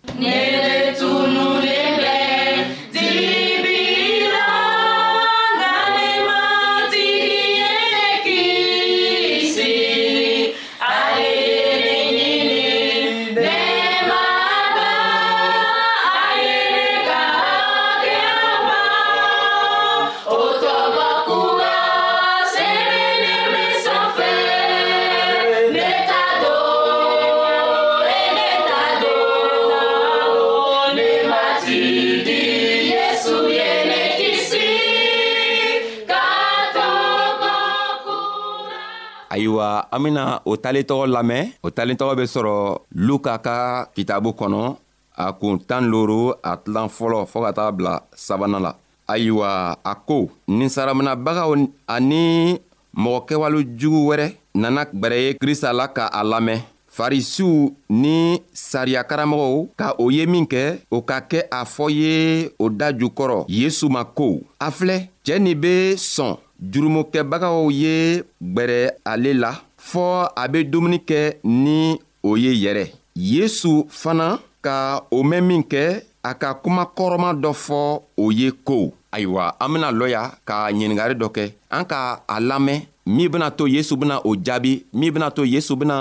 la 39.91 39.98
an 39.98 40.03
bena 40.03 40.41
o 40.46 40.56
talen 40.58 40.84
tɔgɔ 40.84 41.06
lamɛn 41.08 41.46
o 41.63 41.70
talen 41.70 41.96
tɔgɔ 41.98 42.15
be 42.17 42.24
sɔrɔ 42.24 42.77
luka 42.96 43.38
ka 43.39 43.86
kitabu 43.96 44.32
kɔnɔ 44.38 44.75
a 45.17 45.34
kun 45.34 45.58
tan 45.60 45.82
looro 45.89 46.34
a 46.44 46.58
tilan 46.58 46.88
fɔlɔ 46.89 47.25
fɔɔ 47.25 47.46
ka 47.48 47.51
taga 47.53 47.72
bila 47.72 48.01
sabana 48.15 48.60
la 48.60 48.74
ayiwa 49.10 49.75
a 49.84 49.96
ko 49.96 50.29
ninsaraminabagaw 50.48 51.56
ani 51.88 52.60
mɔgɔ 52.98 53.25
kɛwale 53.27 53.67
jugu 53.77 54.12
wɛrɛ 54.12 54.34
nana 54.56 54.86
gwɛrɛ 54.86 55.15
ye 55.25 55.34
krista 55.36 55.74
la 55.74 55.88
ka 55.88 56.08
a 56.13 56.24
lamɛn 56.24 56.60
farisiw 56.98 57.72
ni 57.89 58.41
sariyakaramɔgɔw 58.53 59.67
ka 59.77 59.96
o 59.98 60.10
ye 60.10 60.25
min 60.25 60.46
kɛ 60.46 60.79
o 60.91 61.01
ka 61.01 61.20
kɛ 61.22 61.44
a 61.51 61.63
fɔ 61.65 61.89
ye 61.91 62.50
o 62.60 62.70
da 62.70 62.91
jukɔrɔ 62.91 63.46
yesu 63.48 63.89
ma 63.89 64.03
ko 64.03 64.39
a 64.60 64.70
filɛ 64.72 65.08
cɛɛ 65.25 65.39
nin 65.41 65.56
be 65.60 65.96
sɔn 65.96 66.38
jurumokɛbagaw 66.62 67.70
ye 67.72 68.22
gwɛrɛ 68.41 68.91
ale 69.06 69.34
la 69.34 69.51
fɔɔ 69.91 70.13
a 70.36 70.48
be 70.51 70.60
dumuni 70.72 71.00
kɛ 71.10 71.20
ni 71.44 72.00
o 72.24 72.36
ye 72.38 72.51
yɛrɛ 72.63 72.86
yesu 73.15 73.88
fana 74.01 74.39
ka 74.62 75.01
o 75.12 75.24
mɛn 75.24 75.41
min 75.48 75.63
kɛ 75.63 76.01
a 76.24 76.34
ka 76.41 76.53
kuma 76.63 76.84
kɔrɔma 76.98 77.29
dɔ 77.44 77.51
fɔ 77.65 77.79
o 78.17 78.32
ye 78.32 78.51
ko 78.51 78.91
ayiwa 79.12 79.44
an 79.62 79.72
bena 79.74 79.89
lɔ 79.91 80.08
ya 80.12 80.22
ka 80.46 80.56
ɲiningari 80.72 81.15
dɔ 81.15 81.27
kɛ 81.36 81.44
an 81.72 81.86
ka 81.86 82.20
a 82.27 82.39
lamɛn 82.39 82.82
min 83.06 83.29
bena 83.32 83.50
to 83.51 83.65
yesu 83.67 83.96
bena 83.96 84.20
o 84.25 84.36
jaabi 84.36 84.84
min 84.94 85.12
bena 85.13 85.32
to 85.32 85.44
yesu 85.46 85.75
bena 85.75 85.96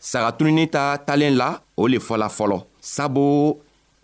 sagatununi 0.00 0.70
ta 0.70 0.96
talen 0.98 1.36
la 1.36 1.60
o 1.76 1.86
le 1.88 1.98
fɔla 1.98 2.28
fɔlɔ 2.30 2.62
sabu 2.80 3.56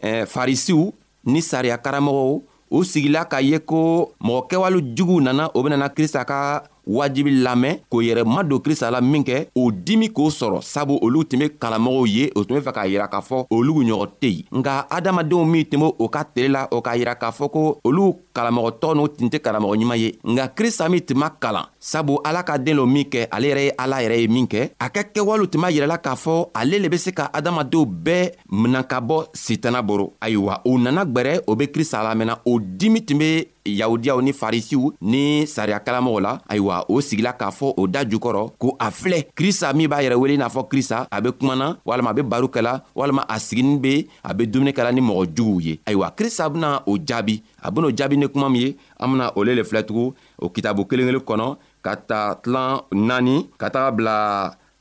eh, 0.03 0.25
farisiw 0.27 0.93
ni 1.25 1.41
sariya 1.41 1.79
karamɔgɔw 1.79 2.41
u 2.71 2.85
sigila 2.85 3.25
k'a 3.25 3.41
ye 3.43 3.59
ko 3.59 4.13
mɔgɔ 4.21 4.41
kɛwale 4.51 4.79
juguw 4.97 5.21
nana 5.21 5.51
o 5.55 5.63
benana 5.63 5.89
krista 5.89 6.25
ka 6.27 6.63
wajibi 6.87 7.31
lamɛn 7.31 7.79
k'o 7.91 8.03
yɛrɛ 8.03 8.25
madon 8.25 8.59
krista 8.61 8.91
la 8.91 9.01
min 9.01 9.23
kɛ 9.25 9.47
o 9.55 9.71
dimi 9.71 10.09
k'o 10.09 10.31
sɔrɔ 10.31 10.61
sabu 10.63 10.99
olu 11.03 11.25
tun 11.25 11.39
be 11.41 11.47
kalamɔgɔw 11.61 12.07
ye 12.09 12.31
o 12.37 12.45
tun 12.45 12.57
be 12.57 12.61
fɛ 12.65 12.73
k'a 12.75 12.87
yira 12.89 13.09
k'a 13.11 13.21
fɔ 13.23 13.47
olugu 13.51 13.85
ɲɔgɔn 13.85 14.09
tɛ 14.21 14.29
yen 14.31 14.45
nka 14.63 14.87
adamadenw 14.91 15.45
min 15.47 15.65
tun 15.65 15.81
be 15.81 15.87
o 15.99 16.09
ka 16.09 16.25
tele 16.25 16.49
la 16.49 16.69
o 16.71 16.81
k'a 16.83 16.97
yira 16.99 17.15
k'a 17.19 17.31
fɔ 17.33 17.51
ko 17.53 17.79
olu 17.85 18.15
kalamɔgɔ 18.35 18.71
tɔɔ 18.81 18.93
n'u 18.97 19.09
tin 19.09 19.29
tɛ 19.29 19.39
karamɔgɔ 19.39 19.75
ɲuman 19.81 19.97
ye 19.99 20.09
nka 20.25 20.49
krista 20.57 20.89
min 20.91 21.01
tun 21.01 21.19
ma 21.19 21.29
kalan 21.31 21.67
sabu 21.81 22.19
ala 22.25 22.43
ka 22.43 22.59
den 22.59 22.77
lo 22.77 22.87
min 22.87 23.05
kɛ 23.05 23.27
ale 23.31 23.47
yɛrɛ 23.51 23.63
ye 23.65 23.71
ala 23.79 23.97
yɛrɛ 24.03 24.17
ye 24.23 24.29
min 24.29 24.47
kɛ 24.47 24.71
a 24.81 24.89
ka 24.91 25.03
kɛwalew 25.03 25.47
tun 25.51 25.61
b'a 25.63 25.71
yirɛla 25.71 25.99
k'a 25.99 26.15
fɔ 26.17 26.51
ale 26.55 26.79
le 26.81 26.89
be 26.89 26.97
se 26.99 27.11
ka 27.13 27.31
adamadenw 27.33 27.85
bɛɛ 27.87 28.33
minan 28.51 28.85
ka 28.85 29.01
bɔ 29.01 29.25
sitana 29.35 29.83
boro 29.83 30.13
ayiwa 30.21 30.61
o 30.65 30.79
nana 30.79 31.05
gwɛrɛ 31.07 31.43
o 31.47 31.55
be 31.55 31.67
krista 31.69 32.03
lamɛnna 32.03 32.39
o 32.45 32.59
dimi 32.61 33.05
tun 33.07 33.19
be 33.19 33.49
yahudiyaw 33.65 34.21
ni 34.23 34.33
farisiw 34.33 34.93
ni 35.03 35.47
sariyakalamɔgɔw 35.47 36.21
la 36.21 36.39
ayiwa 36.49 36.85
o 36.89 37.01
sigila 37.01 37.33
k'a 37.39 37.51
fɔ 37.53 37.75
o 37.77 37.87
da 37.87 38.05
jukɔrɔ 38.05 38.51
ko 38.59 38.77
a 38.81 38.91
filɛ 38.91 39.27
krista 39.37 39.73
min 39.75 39.89
b'a 39.91 40.03
yɛrɛ 40.03 40.15
wele 40.19 40.37
n'a 40.37 40.49
fɔ 40.49 40.67
krista 40.69 41.07
a 41.11 41.21
be 41.23 41.31
kumana 41.31 41.77
walama 41.85 42.11
a 42.11 42.15
be 42.15 42.23
baru 42.23 42.49
kɛla 42.49 42.83
walama 42.97 43.23
a 43.29 43.39
siginin 43.39 43.79
be 43.81 44.09
a 44.25 44.35
be 44.35 44.47
dumuni 44.47 44.73
kɛla 44.73 44.93
ni 44.93 45.01
mɔgɔ 45.01 45.27
juguw 45.35 45.61
ye 45.63 45.81
ayiwa 45.87 46.11
krista 46.17 46.49
bena 46.53 46.83
o 46.87 46.97
jaabi 46.99 47.43
a 47.65 47.71
ben'o 47.71 47.91
jaabi 47.93 48.17
ni 48.23 48.29
kuma 48.33 48.49
min 48.55 48.63
ye 48.65 48.69
an 49.03 49.07
bena 49.13 49.27
ole 49.39 49.53
le 49.59 49.63
filɛ 49.69 49.83
tugun 49.89 50.11
o 50.43 50.47
kitabu 50.55 50.83
kelen 50.89 51.07
kelen 51.09 51.27
kɔnɔ 51.29 51.47
ka 51.85 51.93
ta 52.09 52.21
tilan 52.43 52.71
naani 53.09 53.37
ka 53.61 53.67
taga 53.75 53.89
bila 53.97 54.17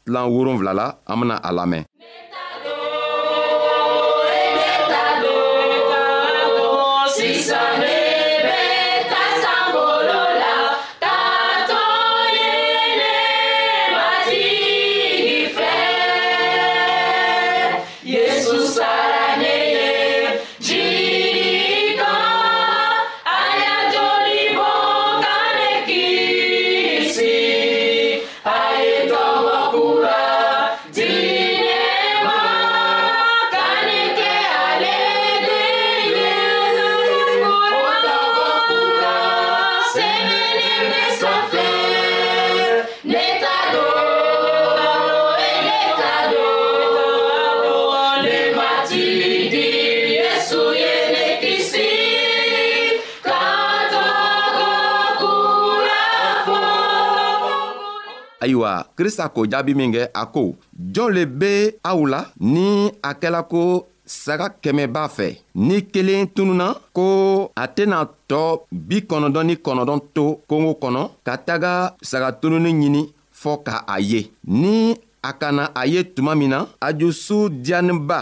tilan 0.03 0.25
wolonfila 0.33 0.71
la 0.79 0.85
an 1.11 1.15
bena 1.21 1.35
a 1.47 1.49
lamɛn 1.57 1.83
Sisane 7.17 7.90
ayiwa 58.41 58.73
krista 58.95 59.25
k'o 59.33 59.41
jaabi 59.51 59.73
min 59.79 59.91
kɛ 59.95 60.01
a 60.13 60.23
ko 60.35 60.43
jɔn 60.93 61.09
le 61.15 61.23
be 61.39 61.51
aw 61.89 61.99
la 62.13 62.19
ni 62.53 62.67
a 63.03 63.11
kɛla 63.21 63.41
ko 63.51 63.63
saga 64.05 64.47
kɛmɛ 64.63 64.83
b'a 64.95 65.03
fɛ 65.17 65.27
ni 65.67 65.75
kelen 65.93 66.23
tununa 66.35 66.67
ko 66.97 67.03
a 67.55 67.65
tɛna 67.75 67.97
tɔɔ 68.29 68.49
bi 68.87 68.97
kɔnɔdɔn 69.09 69.45
ni 69.49 69.55
kɔnɔdɔn 69.65 69.99
to 70.15 70.23
kongo 70.49 70.71
kɔnɔ 70.81 71.01
ka 71.25 71.33
taga 71.47 71.73
saga 72.09 72.29
tununi 72.41 72.71
ɲini 72.81 73.01
fɔɔ 73.41 73.57
ka 73.65 73.75
a 73.87 73.97
ye 73.99 74.21
ni 74.45 74.95
a 75.23 75.31
ka 75.33 75.51
na 75.51 75.63
a 75.75 75.85
ye 75.85 76.03
tuma 76.15 76.35
min 76.37 76.49
na 76.49 76.65
a 76.81 76.89
jusu 76.99 77.49
diyaninba 77.63 78.19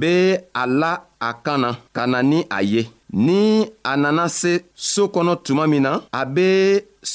be 0.00 0.36
a 0.54 0.66
la 0.66 0.92
a 1.20 1.32
kan 1.44 1.58
na 1.60 1.70
ka 1.96 2.06
na 2.06 2.20
ni 2.22 2.44
a 2.50 2.62
ye 2.62 2.88
ni 3.12 3.68
a 3.84 3.94
nana 3.96 4.28
se 4.28 4.52
soo 4.74 5.06
kɔnɔ 5.14 5.32
tuma 5.44 5.64
min 5.70 5.82
na 5.82 5.92
a 6.12 6.22
be 6.34 6.46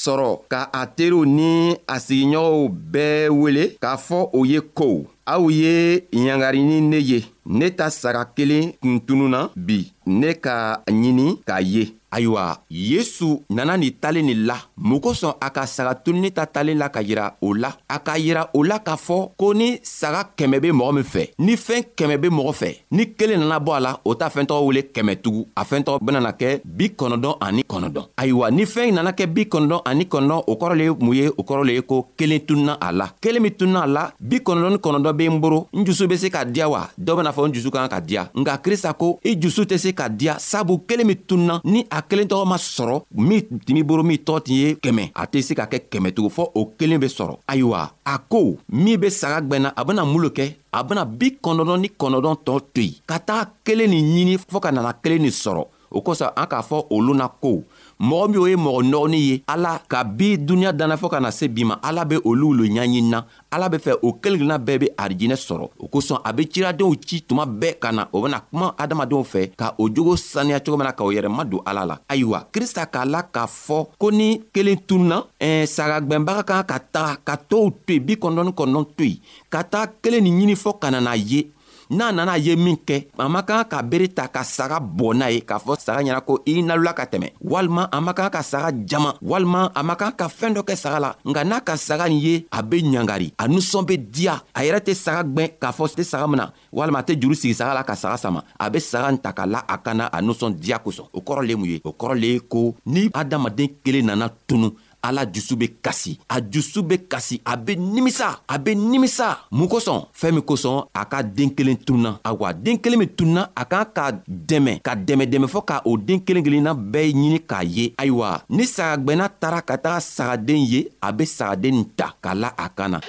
sɔrɔ 0.02 0.30
ka 0.52 0.60
a 0.72 0.82
teriw 0.96 1.24
ni 1.36 1.50
a 1.86 1.96
sigiɲɔgɔnw 2.06 2.68
bɛɛ 2.92 3.28
wele 3.40 3.64
k'a 3.82 3.96
fɔ 4.06 4.18
o 4.38 4.44
ye 4.44 4.60
ko 4.78 5.06
aw 5.26 5.44
ye 5.50 6.00
ɲangari 6.14 6.62
ni 6.68 6.80
ne 6.80 6.98
ye 7.00 7.24
ne 7.46 7.68
ta 7.70 7.88
saga 7.90 8.24
kelen 8.36 8.72
kun 8.80 9.00
tunun 9.06 9.30
na 9.30 9.48
bi 9.56 9.92
ne 10.06 10.32
ka 10.34 10.80
ɲini 10.86 11.38
k'a 11.46 11.60
ye 11.62 11.84
ayiwa 12.10 12.58
yesu 12.70 13.42
nana 13.50 13.76
nin 13.76 13.92
talen 14.00 14.26
nin 14.26 14.44
la 14.46 14.56
mun 14.76 15.00
kosɔn 15.00 15.34
a 15.40 15.50
ka 15.50 15.66
saga 15.66 15.94
tununi 15.94 16.32
ta 16.32 16.46
talen 16.46 16.78
la 16.78 16.88
ka 16.88 17.00
yira 17.02 17.36
o 17.42 17.52
la 17.54 17.70
a 17.88 17.98
ka 17.98 18.14
yira 18.18 18.48
o 18.54 18.62
la 18.62 18.78
k'a 18.78 18.96
fɔ 18.96 19.30
ko 19.36 19.52
ni 19.54 19.78
saga 19.82 20.24
kɛmɛ 20.36 20.60
be 20.62 20.70
mɔgɔ 20.72 20.92
min 20.94 21.04
fɛ 21.04 21.28
ni 21.38 21.56
fɛɛn 21.56 21.84
kɛmɛ 21.96 22.16
be 22.20 22.28
mɔgɔ 22.28 22.52
fɛ 22.52 22.76
ni 22.90 23.04
kelen 23.12 23.40
nana 23.40 23.58
bɔ 23.60 23.76
a 23.76 23.80
la 23.80 23.96
o 24.04 24.14
t'a 24.14 24.28
fɛɛntɔgɔ 24.28 24.64
wele 24.66 24.82
kɛmɛ 24.94 25.16
tugun 25.22 25.44
a 25.56 25.62
fɛɛntɔgɔ 25.64 25.98
benana 26.00 26.32
kɛ 26.32 26.60
bi 26.64 26.88
kɔnɔdɔn 26.96 27.36
ani 27.40 27.62
kɔnɔdɔn 27.62 28.06
ayiwa 28.16 28.50
ni 28.50 28.64
fɛɛn 28.64 28.94
nana 28.94 29.12
kɛ 29.12 29.26
bi 29.34 29.42
kɔnɔdɔn 29.44 29.80
ani 29.86 30.04
kɔnɔdɔn 30.04 30.44
o 30.48 30.54
kɔrɔ 30.56 30.74
le 30.76 30.84
ye 30.84 30.90
mun 30.98 31.14
ye 31.16 31.28
o 31.28 31.42
kɔrɔ 31.42 31.64
le 31.66 31.72
ye 31.74 31.82
ko 31.82 32.06
kelen 32.16 32.40
tununa 32.40 32.78
a 32.80 32.92
la 32.92 33.08
kelen 33.20 33.42
min 33.42 33.52
tununa 33.52 33.82
a 33.82 33.86
la 33.86 34.10
bi 34.20 34.36
kɔnɔdɔn 34.38 34.70
ni 34.70 34.76
kɔnɔdɔn 34.76 35.12
be 35.16 35.26
n 35.28 35.40
boro 35.40 35.68
n 35.74 35.84
jusu 35.84 36.06
be 36.08 36.16
se 36.16 36.30
ka 36.30 36.44
diya 36.44 36.68
wa 36.70 36.88
dɔ 37.00 37.16
bena 37.16 37.32
fɔ 37.32 37.48
n 37.48 37.52
jusu 37.54 37.70
kan 37.70 37.88
ka 37.88 38.00
diya 38.00 38.28
nka 38.34 38.58
krista 38.62 38.94
ko 38.96 39.18
i 39.24 39.34
jusu 39.38 39.62
tɛ 39.64 39.76
se 39.78 39.92
ka 39.92 40.08
diya 40.08 40.38
sabu 40.38 40.78
kelen 40.86 41.06
min 41.06 41.16
tununa 41.16 41.60
ni 41.64 41.84
a 41.90 41.97
a 41.98 42.02
kelen 42.08 42.28
tɔgɔ 42.30 42.44
ma 42.48 42.56
sɔrɔ 42.74 42.96
min 43.26 43.40
tun 43.66 43.74
b'i 43.76 43.82
bolo 43.82 44.02
min 44.02 44.16
tɔgɔ 44.26 44.40
tun 44.44 44.54
ye 44.56 44.68
kɛmɛ 44.82 45.02
a 45.14 45.22
tɛ 45.32 45.38
se 45.46 45.52
ka 45.54 45.64
kɛ 45.72 45.78
kɛmɛ 45.90 46.08
tugun 46.14 46.34
fɔ 46.36 46.42
o 46.54 46.60
kelen 46.78 47.00
bɛ 47.02 47.08
sɔrɔ 47.16 47.34
ayiwa 47.52 47.80
a 48.12 48.14
ko 48.30 48.56
min 48.68 49.00
bɛ 49.02 49.08
saga 49.10 49.38
gwɛnna 49.48 49.72
a 49.76 49.84
bena 49.86 50.02
mun 50.04 50.22
lo 50.24 50.28
kɛ 50.30 50.44
a 50.72 50.84
bena 50.86 51.04
bi 51.04 51.30
kɔnɔdɔn 51.44 51.78
ni 51.82 51.88
kɔnɔdɔn 52.00 52.36
tɔ 52.46 52.54
to 52.74 52.80
yen 52.82 52.94
ka 53.08 53.18
taga 53.18 53.44
kelen 53.64 53.90
nin 53.90 54.06
ɲini 54.16 54.34
fɔɔ 54.50 54.60
ka 54.62 54.70
nana 54.72 54.92
kelen 55.02 55.22
nin 55.22 55.30
sɔrɔ 55.30 55.62
o 55.90 56.00
kosɔn 56.00 56.30
an 56.36 56.46
k'a 56.46 56.62
fɔ 56.62 56.86
olu 56.90 57.14
na 57.14 57.28
ko 57.28 57.62
mɔgɔ 58.00 58.28
min 58.28 58.38
o 58.38 58.46
ye 58.46 58.56
mɔgɔ 58.56 58.80
nɔgɔnin 58.88 59.20
ye 59.28 59.42
ala 59.46 59.80
ka 59.88 60.04
bi 60.04 60.36
duniɲa 60.38 60.72
danna 60.72 60.96
fɔɔ 60.96 61.10
ka 61.10 61.20
na 61.20 61.30
se 61.30 61.48
bi 61.48 61.64
ma 61.64 61.74
ala 61.82 62.04
be 62.04 62.16
olu 62.24 62.52
lo 62.52 62.64
ɲaɲinina 62.64 63.24
ala 63.50 63.68
be 63.70 63.78
fɛ 63.78 63.94
o 64.02 64.12
kelen 64.20 64.38
kelenna 64.38 64.58
bɛɛ 64.58 64.78
be 64.80 64.88
arijinɛ 64.96 65.36
sɔrɔ 65.36 65.68
o 65.80 65.86
kosɔn 65.88 66.20
a 66.24 66.32
be 66.32 66.44
ciradenw 66.46 66.94
ci 67.04 67.20
tuma 67.22 67.46
bɛɛ 67.46 67.78
ka 67.78 67.90
na 67.92 68.06
o 68.12 68.20
bena 68.22 68.40
kuma 68.50 68.74
adamadenw 68.78 69.22
fɛ 69.24 69.50
ka 69.56 69.74
o 69.78 69.88
jogo 69.88 70.16
saniya 70.16 70.60
cogo 70.60 70.76
min 70.78 70.86
na 70.86 70.92
ka 70.92 71.04
o 71.04 71.08
yɛrɛ 71.12 71.28
madon 71.30 71.60
ala 71.66 71.84
la 71.86 71.98
ayiwa 72.08 72.46
krista 72.52 72.86
k'a 72.86 73.04
la 73.06 73.22
k'a 73.22 73.46
fɔ 73.46 73.86
ko 73.98 74.10
ni 74.10 74.38
kelen 74.54 74.76
tununa 74.86 75.24
ɛɛ 75.40 75.66
sagagwɛnbaga 75.66 76.42
kan 76.44 76.64
ka 76.64 76.78
taga 76.92 77.16
ka 77.24 77.36
tow 77.36 77.70
to 77.86 77.92
yen 77.94 78.04
bi 78.04 78.14
kɔnɔdɔni 78.14 78.52
kɔnɔdɔn 78.52 78.86
to 78.96 79.04
yen 79.06 79.18
ka 79.50 79.62
taga 79.64 79.92
kelen 80.02 80.22
nin 80.24 80.38
ɲini 80.38 80.54
fɔɔ 80.56 80.78
ka 80.80 80.90
na 80.90 81.00
n'a 81.00 81.16
ye 81.16 81.48
n'a 81.90 82.12
nana 82.12 82.36
ye 82.38 82.54
min 82.56 82.76
kɛ 82.76 83.06
a 83.18 83.28
man 83.28 83.42
kan 83.44 83.64
ka 83.64 83.82
bere 83.82 84.08
ta 84.12 84.26
ka 84.28 84.42
saga 84.44 84.78
bɔ 84.80 85.14
n'a 85.16 85.28
ye 85.30 85.40
k'a 85.40 85.58
fɔ 85.58 85.76
saga 85.78 86.00
ɲɛna 86.02 86.20
ko 86.20 86.38
i 86.46 86.62
nalola 86.62 86.92
ka 86.92 87.04
tɛmɛ 87.04 87.28
walima 87.40 87.88
a 87.92 88.00
man 88.00 88.14
kan 88.14 88.30
ka 88.30 88.42
saga 88.42 88.72
jama 88.84 89.14
walima 89.22 89.72
a 89.74 89.82
man 89.82 89.96
kan 89.96 90.12
ka 90.12 90.28
fɛɛn 90.28 90.54
dɔ 90.54 90.62
kɛ 90.68 90.76
saga 90.76 90.98
la 91.00 91.14
nka 91.26 91.44
n'a 91.44 91.60
ka 91.60 91.76
saga 91.76 92.08
nin 92.08 92.18
ye 92.20 92.46
a 92.52 92.62
be 92.62 92.82
ɲangari 92.82 93.32
a 93.38 93.48
nusɔn 93.48 93.86
be 93.86 93.96
diya 93.98 94.40
a 94.54 94.62
yɛrɛ 94.64 94.80
tɛ 94.80 94.94
saga 94.94 95.22
gwɛn 95.24 95.50
k'a 95.60 95.72
fɔ 95.72 95.84
tɛ 95.96 96.04
saga 96.04 96.26
min 96.28 96.36
na 96.38 96.50
walima 96.72 96.98
a 96.98 97.02
tɛ 97.02 97.20
juru 97.20 97.34
sigi 97.34 97.54
saga 97.54 97.74
la 97.74 97.82
ka 97.84 97.94
saga 97.94 98.16
sama 98.18 98.44
a 98.60 98.70
be 98.70 98.80
saga 98.80 99.08
n 99.12 99.18
ta 99.18 99.32
ka 99.32 99.44
la 99.46 99.64
a 99.68 99.78
kan 99.78 99.94
na 99.96 100.08
a 100.12 100.20
nusɔn 100.20 100.54
diya 100.60 100.78
kosɔn 100.78 101.08
o 101.12 101.20
kɔrɔ 101.20 101.46
le 101.46 101.56
mun 101.56 101.66
ye 101.68 101.80
o 101.84 101.92
kɔrɔ 101.92 102.14
le 102.20 102.26
ye 102.28 102.40
ko 102.40 102.74
ni 102.86 103.10
adamaden 103.14 103.68
kelen 103.84 104.06
nana 104.06 104.28
tunu 104.46 104.74
ala 105.02 105.24
jusu 105.26 105.56
be 105.56 105.68
kasi 105.82 106.18
a 106.28 106.40
jusu 106.40 106.82
be 106.82 106.98
kasi 107.08 107.40
a 107.44 107.56
be 107.56 107.76
nimisa 107.76 108.40
a 108.48 108.58
be 108.58 108.74
nimisa 108.74 109.38
mun 109.50 109.68
kosɔn 109.68 110.06
fɛɛn 110.12 110.34
min 110.34 110.44
kosɔn 110.44 110.86
a 110.94 111.04
ka 111.04 111.22
den 111.22 111.50
kelen 111.54 111.76
tununa 111.76 112.18
awa 112.24 112.52
den 112.52 112.78
kelen 112.78 112.98
min 112.98 113.08
tununa 113.08 113.48
a 113.56 113.64
kan 113.64 113.84
ka 113.94 114.10
dɛmɛ 114.28 114.82
ka 114.82 114.92
dɛmɛdɛmɛ 114.96 115.46
fɔɔ 115.48 115.64
ka 115.64 115.80
o 115.84 115.96
den 115.96 116.20
kelen 116.24 116.42
kelenna 116.44 116.74
bɛɛ 116.74 117.12
ɲini 117.14 117.38
k'a 117.46 117.62
ye 117.64 117.94
ayiwa 117.98 118.42
ni 118.50 118.64
sagagwɛnna 118.66 119.28
taara 119.40 119.60
ka 119.62 119.76
taga 119.78 120.00
sagaden 120.00 120.62
ye 120.68 120.88
a 121.02 121.12
be 121.12 121.24
sagaden 121.24 121.72
nin 121.74 121.88
ta 121.96 122.14
k'a 122.22 122.34
la 122.34 122.50
a 122.58 122.68
kan 122.70 122.90
na 122.90 123.00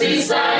Sisan 0.00 0.59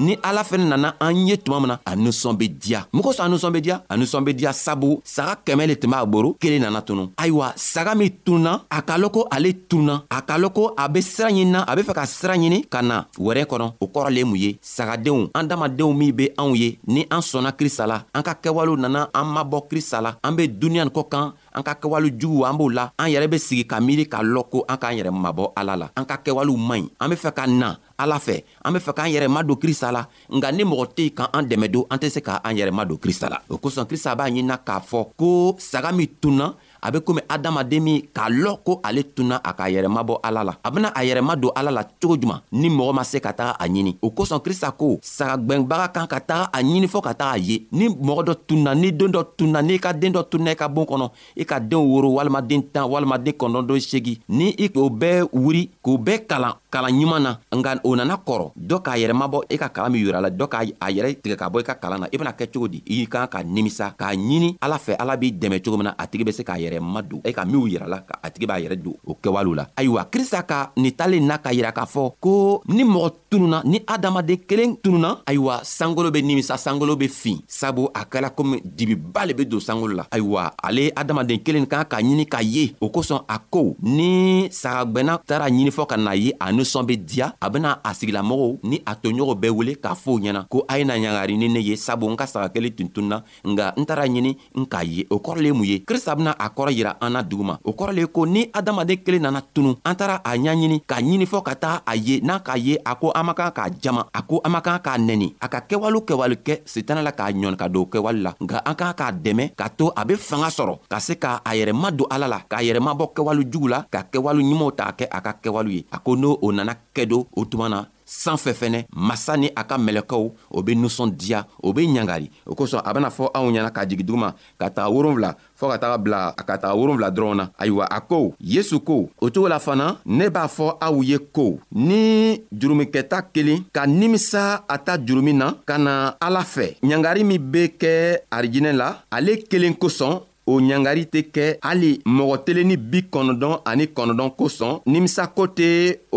ni 0.00 0.16
ala 0.24 0.42
fɛnɛ 0.44 0.64
nana 0.68 0.94
an 0.98 1.12
ye 1.28 1.36
tuma 1.36 1.60
min 1.60 1.68
na 1.68 1.78
a 1.84 1.94
ninsɔn 1.94 2.36
be 2.36 2.48
diya 2.48 2.86
mun 2.92 3.02
kosɔn 3.04 3.26
a 3.26 3.28
ninsɔn 3.28 3.52
be 3.52 3.60
diya 3.60 3.84
a 3.88 3.96
ninsɔn 3.96 4.24
be 4.24 4.32
diya 4.32 4.52
sabu 4.52 5.00
saga 5.04 5.36
kɛmɛ 5.44 5.66
le 5.68 5.74
tun 5.76 5.90
b'a 5.90 6.06
boro 6.06 6.32
kelen 6.40 6.62
nana 6.62 6.80
tunu 6.80 7.10
ayiwa 7.16 7.52
saga 7.56 7.94
min 7.94 8.08
tununa 8.24 8.64
a 8.70 8.80
ka 8.82 8.96
lɔn 8.96 9.10
ko 9.12 9.26
ale 9.30 9.52
tununa 9.68 10.04
a 10.08 10.22
ka 10.22 10.38
lɔn 10.38 10.52
ko 10.54 10.72
a 10.76 10.88
be 10.88 11.02
sira 11.02 11.28
ɲinina 11.30 11.64
a 11.68 11.76
be 11.76 11.82
fɛ 11.82 11.94
ka 11.94 12.04
sira 12.06 12.34
ɲini 12.34 12.64
ka 12.68 12.80
na 12.82 13.04
wɛrɛ 13.18 13.44
kɔnɔ 13.46 13.72
o 13.80 13.86
kɔrɔ 13.86 14.08
le 14.14 14.24
mun 14.24 14.36
ye 14.36 14.58
sagadenw 14.62 15.30
an 15.34 15.44
damadenw 15.48 15.92
min 15.94 16.12
be 16.16 16.28
anw 16.36 16.54
ye 16.56 16.78
ni 16.86 17.04
an 17.10 17.20
sɔnna 17.20 17.52
krista 17.52 17.86
la 17.86 18.02
an 18.14 18.22
ka 18.22 18.34
kɛwalew 18.34 18.78
nana 18.80 19.10
an 19.12 19.24
mabɔ 19.26 19.68
krista 19.68 20.00
la 20.02 20.14
an 20.24 20.32
be 20.34 20.48
duniɲa 20.48 20.80
nin 20.80 20.88
kɔ 20.90 21.08
kan 21.10 21.32
an 21.52 21.62
ka 21.62 21.74
kɛwale 21.74 22.08
juguw 22.16 22.46
an 22.48 22.56
b'o 22.56 22.70
la 22.72 22.88
an 22.98 23.08
yɛrɛ 23.10 23.26
be 23.30 23.38
sigi 23.38 23.64
ka 23.66 23.80
miiri 23.80 24.08
ka 24.08 24.22
lɔn 24.22 24.48
ko 24.50 24.64
an 24.66 24.76
k'an 24.78 24.96
yɛrɛ 24.96 25.10
mabɔ 25.12 25.52
ala 25.56 25.76
la 25.76 25.88
an 25.96 26.06
ka 26.06 26.16
kɛwalew 26.16 26.56
man 26.56 26.80
ɲi 26.80 26.88
an 27.00 27.08
be 27.10 27.16
fɛ 27.16 27.34
ka 27.34 27.46
na 27.46 27.76
ala 28.00 28.16
fɛ 28.18 28.36
an 28.64 28.72
be 28.74 28.78
fɛ 28.80 28.92
k'an 28.96 29.12
yɛrɛ 29.12 29.28
madon 29.28 29.56
krista 29.62 29.92
la 29.92 30.02
nga 30.36 30.48
ni 30.56 30.62
mɔgɔ 30.70 30.84
tɛ 30.96 31.04
k'an 31.18 31.44
dɛmɛ 31.48 31.66
don 31.68 31.84
an 31.92 31.98
tɛ 32.02 32.08
se 32.14 32.20
k'an 32.24 32.52
yɛrɛ 32.58 32.72
madon 32.72 32.96
krista 33.02 33.26
la 33.28 33.38
o 33.52 33.56
kosɔn 33.62 33.84
krista 33.90 34.16
b'a 34.18 34.24
ɲinina 34.28 34.56
k'a 34.66 34.80
fɔ 34.90 35.00
ko 35.20 35.32
saga 35.58 35.90
min 35.92 36.08
tunna 36.20 36.46
a 36.82 36.88
be 36.90 36.98
komi 37.04 37.20
adamaden 37.28 37.80
min 37.82 37.98
k'a 38.14 38.28
lɔn 38.28 38.56
ko 38.64 38.80
ale 38.82 39.02
tunna 39.04 39.40
a 39.44 39.52
k'a 39.52 39.68
yɛrɛma 39.68 40.00
bɔ 40.08 40.14
ala 40.24 40.40
la 40.44 40.52
a 40.64 40.70
bena 40.70 40.88
a 40.96 41.00
yɛrɛma 41.04 41.36
don 41.36 41.52
ala 41.54 41.70
la 41.70 41.84
cogo 41.84 42.16
juman 42.16 42.40
ni 42.52 42.68
mɔgɔ 42.70 42.92
ma 42.96 43.02
se 43.04 43.20
ka 43.20 43.32
taga 43.32 43.52
a 43.60 43.66
ɲini 43.68 43.96
o 44.02 44.10
kosɔn 44.10 44.40
krista 44.40 44.72
ko 44.76 44.96
sagagwɛnbaga 45.04 45.92
kan 45.92 46.06
ka 46.08 46.18
taga 46.20 46.44
a 46.52 46.58
ɲini 46.62 46.88
fɔɔ 46.88 47.02
ka 47.04 47.12
taga 47.14 47.32
a 47.36 47.38
ye 47.38 47.66
ni 47.72 47.88
mɔgɔ 47.88 48.22
dɔ 48.28 48.34
tunna 48.46 48.74
ni 48.74 48.90
don 48.92 49.12
dɔ 49.12 49.20
tunna 49.36 49.62
n'i 49.62 49.78
ka 49.78 49.92
den 49.92 50.12
dɔ 50.12 50.22
tunna 50.30 50.50
i 50.50 50.54
ka 50.56 50.68
boon 50.68 50.86
kɔnɔ 50.88 51.06
i 51.36 51.44
ka 51.44 51.58
deenw 51.60 51.84
woro 51.86 52.08
walima 52.16 52.40
den 52.46 52.62
tan 52.72 52.88
walima 52.88 53.18
den 53.22 53.34
kɔnɔdɔn 53.36 53.80
segi 53.80 54.20
ni 54.28 54.50
i 54.58 54.68
k'o 54.70 54.88
bɛɛ 54.88 55.28
wuri 55.32 55.68
k'o 55.84 55.96
bɛɛ 56.00 56.26
kalan 56.26 56.54
kalan 56.72 56.92
ɲuman 56.96 57.20
na 57.22 57.30
nka 57.52 57.80
o 57.84 57.94
nana 57.94 58.16
kɔrɔ 58.16 58.52
dɔ 58.56 58.82
k'a 58.82 58.96
yɛrɛma 58.96 59.28
bɔ 59.30 59.38
i 59.50 59.54
e 59.54 59.56
ka 59.58 59.68
kalan 59.68 59.92
min 59.92 60.06
yira 60.06 60.20
la 60.22 60.28
dɔ 60.30 60.46
k'a 60.48 60.88
yɛrɛ 60.88 61.20
tigɛ 61.22 61.36
ka 61.36 61.50
bɔ 61.52 61.60
i 61.60 61.64
ka 61.64 61.74
kalan 61.74 62.00
na 62.00 62.06
i 62.08 62.14
e 62.14 62.16
bena 62.16 62.32
kɛ 62.32 62.48
cogo 62.52 62.68
di 62.68 62.82
i 62.88 63.06
kan 63.06 63.28
ka 63.28 63.38
nimisa 63.44 63.92
k'a 63.98 64.16
ɲini 64.16 64.56
ala 64.62 64.78
fɛ 64.80 64.96
ala 64.98 65.16
b'i 65.16 65.32
dɛmɛ 65.38 65.60
cogo 65.64 65.76
min 65.76 65.84
na 65.92 65.94
a 65.98 66.06
tigi 66.06 66.24
be 66.24 66.32
se 66.32 66.42
k'a 66.42 66.56
yɛrɛ 66.58 66.69
yɛrɛ 66.74 66.80
ma 66.84 67.02
don 67.02 67.20
e 67.24 67.32
ka 67.32 67.44
minw 67.44 67.66
yirala 67.68 67.98
ka 68.06 68.18
a 68.22 68.30
tigi 68.30 68.46
b'a 68.46 68.58
yɛrɛ 68.60 68.76
don 68.82 68.94
o 69.06 69.14
kɛwalew 69.14 69.54
la 69.56 69.66
ayiwa 69.76 70.04
krista 70.10 70.42
ka 70.46 70.72
nin 70.76 70.92
talen 70.92 71.26
n'a 71.26 71.38
ka 71.38 71.50
yira 71.52 71.72
k'a 71.72 71.84
fɔ 71.86 72.12
ko 72.20 72.62
ni 72.68 72.84
mɔgɔ 72.84 73.12
tununa 73.30 73.62
ni 73.64 73.80
adamaden 73.86 74.36
kelen 74.46 74.76
tununa 74.76 75.20
ayiwa 75.26 75.60
sankolo 75.64 76.10
be 76.12 76.22
nimisa 76.22 76.56
sankolo 76.56 76.96
be 76.98 77.08
fin 77.08 77.38
sabu 77.48 77.88
a 77.94 78.04
kɛla 78.04 78.30
komi 78.34 78.60
dibiba 78.64 79.26
le 79.26 79.32
be 79.34 79.44
don 79.44 79.60
sankolo 79.60 79.94
la 79.96 80.06
ayiwa 80.10 80.52
ale 80.62 80.90
adamaden 80.96 81.42
kelen 81.42 81.66
kan 81.68 81.84
ka 81.84 81.96
ɲini 82.00 82.26
ka 82.28 82.38
ye 82.42 82.74
o 82.80 82.88
kosɔn 82.90 83.22
a 83.28 83.38
ko 83.38 83.76
ni 83.82 84.48
sagagwɛnna 84.50 85.20
taara 85.26 85.48
ɲini 85.48 85.70
fɔ 85.70 85.86
ka 85.86 85.96
na 85.96 86.12
ye 86.14 86.32
a 86.40 86.50
nisɔn 86.52 86.86
be 86.86 86.96
diya 86.96 87.32
a 87.40 87.50
bena 87.50 87.80
a 87.84 87.90
sigilamɔgɔw 87.94 88.58
ni 88.64 88.82
a 88.86 88.94
toɲɔgɔn 88.96 89.40
bɛɛ 89.40 89.50
wele 89.50 89.72
k'a 89.76 89.94
fɔo 89.94 90.18
ɲɛna 90.20 90.46
ko 90.48 90.64
a 90.68 90.78
ye 90.78 90.84
na 90.84 90.94
ɲagari 90.96 91.36
ni 91.38 91.48
ne 91.48 91.60
ye 91.60 91.76
sabu 91.76 92.06
n 92.10 92.16
ka 92.16 92.26
saga 92.26 92.48
kelen 92.48 92.72
tun 92.76 92.88
tunna 92.88 93.24
nga 93.46 93.74
n 93.76 93.84
taara 93.84 94.06
ɲini 94.06 94.36
n 94.56 94.66
k'a 94.66 94.84
ye 94.84 95.06
o 95.10 95.16
kɔrɔ 95.18 95.38
le 95.40 95.46
ye 95.48 95.52
mun 95.52 95.64
ye 95.66 95.78
krista 95.84 96.14
bena 96.16 96.34
a 96.38 96.50
kɔrɔ 96.60 96.72
yira 96.76 96.92
an 97.00 97.10
na 97.16 97.22
dugu 97.24 97.42
ma 97.44 97.56
o 97.64 97.72
kɔrɔ 97.72 97.92
le 97.96 98.00
ye 98.02 98.06
ko 98.06 98.24
ni 98.26 98.44
adamaden 98.52 98.96
kelen 99.00 99.22
nana 99.22 99.40
tunu 99.54 99.74
an 99.84 99.94
taara 99.96 100.20
a 100.24 100.36
ɲaɲini 100.36 100.82
k'a 100.86 101.00
ɲinifɔ 101.00 101.42
ka 101.46 101.54
taga 101.54 101.82
a 101.86 101.96
ye 101.96 102.20
n'a 102.20 102.38
k'a 102.40 102.56
ye 102.58 102.76
a 102.84 102.94
ko 102.96 103.12
an 103.16 103.24
man 103.26 103.34
kan 103.34 103.50
k'a 103.50 103.70
jama 103.80 104.06
a 104.12 104.22
ko 104.22 104.40
an 104.44 104.50
man 104.52 104.62
kan 104.62 104.78
k'a 104.84 104.98
nɛni 104.98 105.34
a 105.40 105.48
ka 105.48 105.60
kɛwale 105.68 106.04
kɛwale 106.04 106.36
kɛ 106.44 106.60
sitana 106.66 107.02
la 107.02 107.12
k'a 107.12 107.32
ɲɔni 107.32 107.56
ka 107.56 107.68
don 107.68 107.84
kɛwale 107.86 108.20
la 108.22 108.32
nka 108.42 108.60
an 108.64 108.74
kan 108.74 108.92
k'a 108.98 109.12
dɛmɛ 109.24 109.54
k'a 109.56 109.68
to 109.76 109.92
a 109.96 110.04
be 110.04 110.14
fanga 110.16 110.48
sɔrɔ 110.48 110.78
ka 110.88 110.98
se 111.00 111.14
ka 111.18 111.40
a 111.46 111.50
yɛrɛ 111.56 111.72
ma 111.74 111.90
don 111.90 112.06
ala 112.10 112.26
la 112.28 112.40
k'a 112.50 112.60
yɛrɛ 112.62 112.80
mabɔ 112.86 113.12
kɛwale 113.14 113.42
jugu 113.50 113.68
la 113.68 113.82
ka 113.90 114.02
kɛwale 114.12 114.40
ɲumanw 114.44 114.76
ta 114.76 114.92
kɛ 114.92 115.06
a 115.10 115.20
ka 115.20 115.32
kɛwale 115.42 115.68
ye 115.72 115.84
a 115.92 115.98
ko 115.98 116.12
n'o 116.16 116.38
o 116.42 116.50
nana 116.52 116.74
kɛ 116.94 117.06
do 117.08 117.26
o 117.36 117.44
tuma 117.44 117.68
na 117.70 117.84
san 118.10 118.34
fɛ 118.36 118.52
fɛnɛ 118.60 118.80
masa 119.08 119.36
ni 119.36 119.46
a 119.60 119.62
ka 119.64 119.76
mɛlɛkɛw 119.78 120.24
o 120.50 120.62
be 120.62 120.72
nusɔn 120.74 121.10
diya 121.20 121.46
o 121.62 121.72
be 121.72 121.80
ɲangari 121.86 122.28
o 122.46 122.54
kosɔn 122.54 122.82
a 122.84 122.92
bena 122.92 123.08
fɔ 123.10 123.30
anw 123.34 123.50
ɲɛna 123.54 123.70
ka 123.70 123.86
jigi 123.86 124.02
duguma 124.04 124.34
ka 124.58 124.66
taga 124.70 124.90
wolonfila 124.90 125.36
fɔɔ 125.58 125.70
ka 125.72 125.78
taga 125.78 125.98
bila 125.98 126.34
ka 126.36 126.56
taga 126.58 126.74
wolonfila 126.74 127.10
dɔrɔnw 127.14 127.36
na 127.36 127.44
ayiwa 127.58 127.86
a 127.86 128.00
ko 128.00 128.34
yesu 128.40 128.80
ko 128.80 129.08
o 129.20 129.30
cogo 129.30 129.48
la 129.48 129.58
fana 129.58 129.98
ne 130.04 130.28
b'a 130.28 130.48
fɔ 130.48 130.76
aw 130.80 131.00
ye 131.02 131.18
ko 131.18 131.60
ni 131.70 132.42
jurumikɛta 132.52 133.22
kelen 133.32 133.62
ka 133.72 133.86
nimisa 133.86 134.64
a 134.68 134.76
ta 134.78 134.98
jurumi 134.98 135.32
na 135.32 135.54
ka 135.64 135.78
na 135.78 136.16
ala 136.20 136.40
fɛ 136.40 136.80
ɲangari 136.82 137.22
min 137.24 137.38
be 137.52 137.68
kɛ 137.80 137.92
arijinɛ 138.30 138.72
la 138.74 139.02
ale 139.10 139.38
kelen 139.48 139.74
kosɔn 139.78 140.20
o 140.52 140.56
ɲangari 140.68 141.02
tɛ 141.12 141.20
kɛ 141.34 141.44
hali 141.66 141.90
mɔgɔ 142.16 142.34
telen 142.44 142.66
ni 142.70 142.76
bi 142.90 142.98
kɔnɔdɔn 143.12 143.54
ani 143.70 143.84
kɔnɔdɔn 143.96 144.30
kosɔn 144.38 144.72
nimisako 144.92 145.42
tɛ 145.58 145.66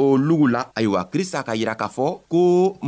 o 0.04 0.06
lugu 0.28 0.46
la 0.56 0.62
ayiwa 0.78 1.02
krista 1.12 1.44
ka 1.48 1.54
yira 1.60 1.74
k'a 1.82 1.88
fɔ 1.96 2.06
ko 2.32 2.40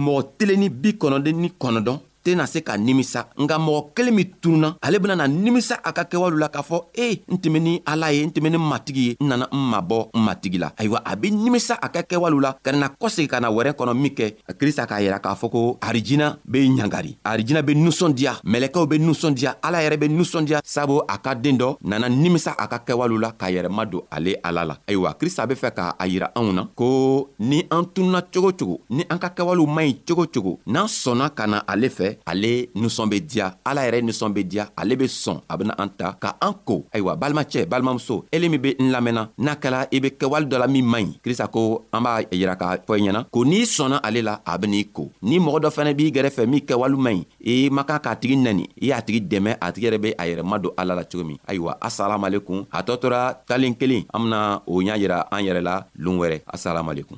mɔgɔ 0.06 0.22
telen 0.40 0.60
ni 0.62 0.68
bi 0.82 0.90
kɔnɔden 1.02 1.36
ni 1.42 1.50
kɔnɔdɔn 1.64 1.98
tɛna 2.26 2.48
se 2.52 2.62
ka 2.66 2.76
nimisa 2.78 3.30
nga 3.38 3.56
mɔgɔ 3.62 3.82
kelen 3.94 4.16
min 4.16 4.26
tununa 4.42 4.76
ale 4.82 4.98
bena 5.00 5.16
na 5.16 5.28
nimisa 5.28 5.76
a 5.84 5.94
ka 5.94 6.04
kɛwalew 6.10 6.40
la 6.42 6.50
k'a 6.50 6.64
fɔ 6.64 6.78
e 6.98 7.22
n 7.30 7.38
tɛmɛ 7.38 7.60
ni 7.62 7.82
ala 7.86 8.10
ye 8.12 8.26
n 8.26 8.32
tɛmɛ 8.34 8.50
ni 8.50 8.58
matigi 8.58 9.02
ye 9.08 9.12
n 9.22 9.28
nana 9.30 9.46
n 9.54 9.62
mabɔ 9.72 10.10
n 10.18 10.26
matigi 10.26 10.58
la 10.58 10.74
ayiwa 10.78 11.00
a 11.06 11.16
be 11.16 11.30
nimisa 11.30 11.78
a 11.80 11.88
ka 11.90 12.02
kɛwalew 12.02 12.42
la 12.42 12.54
ka 12.64 12.72
nana 12.72 12.90
kɔsegi 12.90 13.28
ka 13.30 13.40
na 13.40 13.50
wɛrɛ 13.52 13.78
kɔnɔ 13.78 13.94
min 13.96 14.14
kɛ 14.18 14.34
krista 14.58 14.88
k'a 14.88 15.00
yira 15.02 15.20
k'a 15.20 15.36
fɔ 15.38 15.50
ko 15.52 15.78
arijina 15.80 16.38
be 16.50 16.66
ɲangari 16.68 17.18
arijina 17.24 17.62
be 17.64 17.76
nusɔndiya 17.76 18.42
mɛlɛkɛw 18.44 18.88
be 18.90 18.98
nusɔndiya 18.98 19.54
ala 19.62 19.78
yɛrɛ 19.86 19.98
be 20.00 20.08
nusɔndiya 20.10 20.62
sabu 20.64 21.02
a 21.08 21.18
ka 21.22 21.34
den 21.36 21.58
dɔ 21.60 21.78
nana 21.84 22.10
nimisa 22.10 22.56
a 22.58 22.66
ka 22.68 22.80
kɛwalew 22.82 23.20
la 23.22 23.32
k'a 23.38 23.52
yɛrɛma 23.54 23.86
don 23.90 24.02
ale 24.12 24.34
ala 24.44 24.64
la 24.66 24.76
ayiwa 24.88 25.14
krista 25.20 25.46
be 25.48 25.54
fɛ 25.56 25.72
k'a 25.76 26.06
yira 26.10 26.32
anw 26.34 26.52
na 26.54 26.66
ko 26.74 27.30
ni 27.40 27.64
an 27.72 27.86
tununa 27.94 28.24
cogo 28.34 28.52
cogo 28.52 28.80
ni 28.90 29.06
an 29.12 29.20
ka 29.20 29.30
kɛwalew 29.30 29.68
man 29.70 29.86
ɲi 29.86 30.02
cogo 30.08 30.26
cogo 30.28 30.58
n'an 30.66 30.88
sɔnna 30.88 31.30
ka 31.36 31.46
na 31.46 31.62
ale 31.70 31.88
fɛ 31.90 32.15
kosɛbɛ 32.16 32.16
ale 32.26 32.70
ninsɔn 32.76 33.10
be 33.10 33.20
diya 33.22 33.54
ala 33.66 33.82
yɛrɛ 33.88 34.02
ninsɔn 34.04 34.34
be 34.34 34.44
diya 34.44 34.70
ale 34.78 34.96
be 34.96 35.06
sɔn 35.06 35.42
a 35.50 35.58
bena 35.58 35.76
an 35.78 35.90
ta 35.98 36.14
ka 36.20 36.36
an 36.42 36.54
ko 36.66 36.86
ayiwa 36.94 37.16
balimacɛ 37.18 37.66
balimamuso 37.68 38.24
ele 38.32 38.50
min 38.50 38.60
be 38.62 38.76
n 38.80 38.92
lamɛnna 38.92 39.30
n'a 39.38 39.56
kɛla 39.56 39.88
i 39.92 40.00
be 40.00 40.10
kɛwale 40.18 40.48
dɔ 40.48 40.60
la 40.60 40.68
min 40.68 40.84
man 40.86 41.04
ɲi 41.06 41.20
krista 41.24 41.48
ko 41.52 41.86
an 41.94 42.02
b'a 42.04 42.22
yira 42.32 42.56
k'a 42.58 42.78
fɔ 42.86 42.98
i 43.00 43.02
ɲɛna 43.02 43.26
ko 43.32 43.44
n'i 43.46 43.64
sɔnna 43.64 44.00
ale 44.04 44.22
la 44.24 44.40
a 44.46 44.58
benii 44.58 44.86
ko 44.94 45.12
ni 45.24 45.40
mɔgɔ 45.40 45.60
dɔ 45.64 45.70
fɛnɛ 45.70 45.94
b'i 45.98 46.12
gɛrɛfɛ 46.12 46.48
min 46.48 46.60
kɛwale 46.62 46.98
man 46.98 47.16
ɲi 47.16 47.26
i 47.46 47.70
man 47.70 47.86
kan 47.86 48.00
k'a 48.00 48.16
tigi 48.22 48.36
nɛni 48.38 48.66
i 48.82 48.86
y'a 48.88 49.02
tigi 49.02 49.20
dɛmɛ 49.28 49.58
a 49.62 49.72
tigi 49.72 49.88
yɛrɛ 49.90 49.98
be 50.02 50.12
a 50.18 50.26
yɛrɛ 50.26 50.44
madon 50.44 50.72
ala 50.78 50.94
la 50.96 51.04
cogo 51.04 51.24
min 51.26 51.38
ayiwa 51.48 51.78
asalamalekun 51.82 52.66
a 52.72 52.82
tɔ 52.84 53.00
tora 53.02 53.34
talen 53.48 53.76
kelen 53.78 54.04
an 54.14 54.20
bena 54.24 54.62
o 54.68 54.82
ɲa 54.82 54.98
yira 54.98 55.28
an 55.32 55.42
yɛrɛ 55.44 55.62
la 55.64 55.84
loon 55.98 56.20
wɛrɛ 56.20 56.42
asalamalekun 56.54 57.18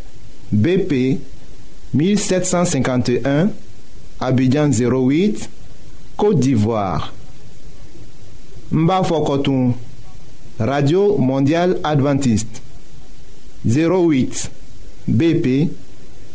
BP 0.51 1.17
1751, 1.93 3.49
Abidjan 4.19 4.69
08, 4.69 5.49
Côte 6.17 6.39
d'Ivoire. 6.39 7.13
Mbafokotoum, 8.71 9.73
Radio 10.59 11.17
Mondiale 11.17 11.75
Adventiste. 11.83 12.61
08, 13.67 14.51
BP 15.07 15.69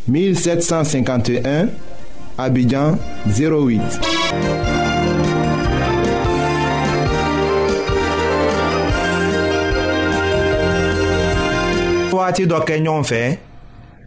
1751, 0.08 1.68
Abidjan 2.38 2.98
08. 3.26 3.80
wagati 12.26 12.46
dɔ 12.48 12.58
kɛ 12.66 12.74
ɲɔgɔn 12.80 13.04
fɛ 13.04 13.22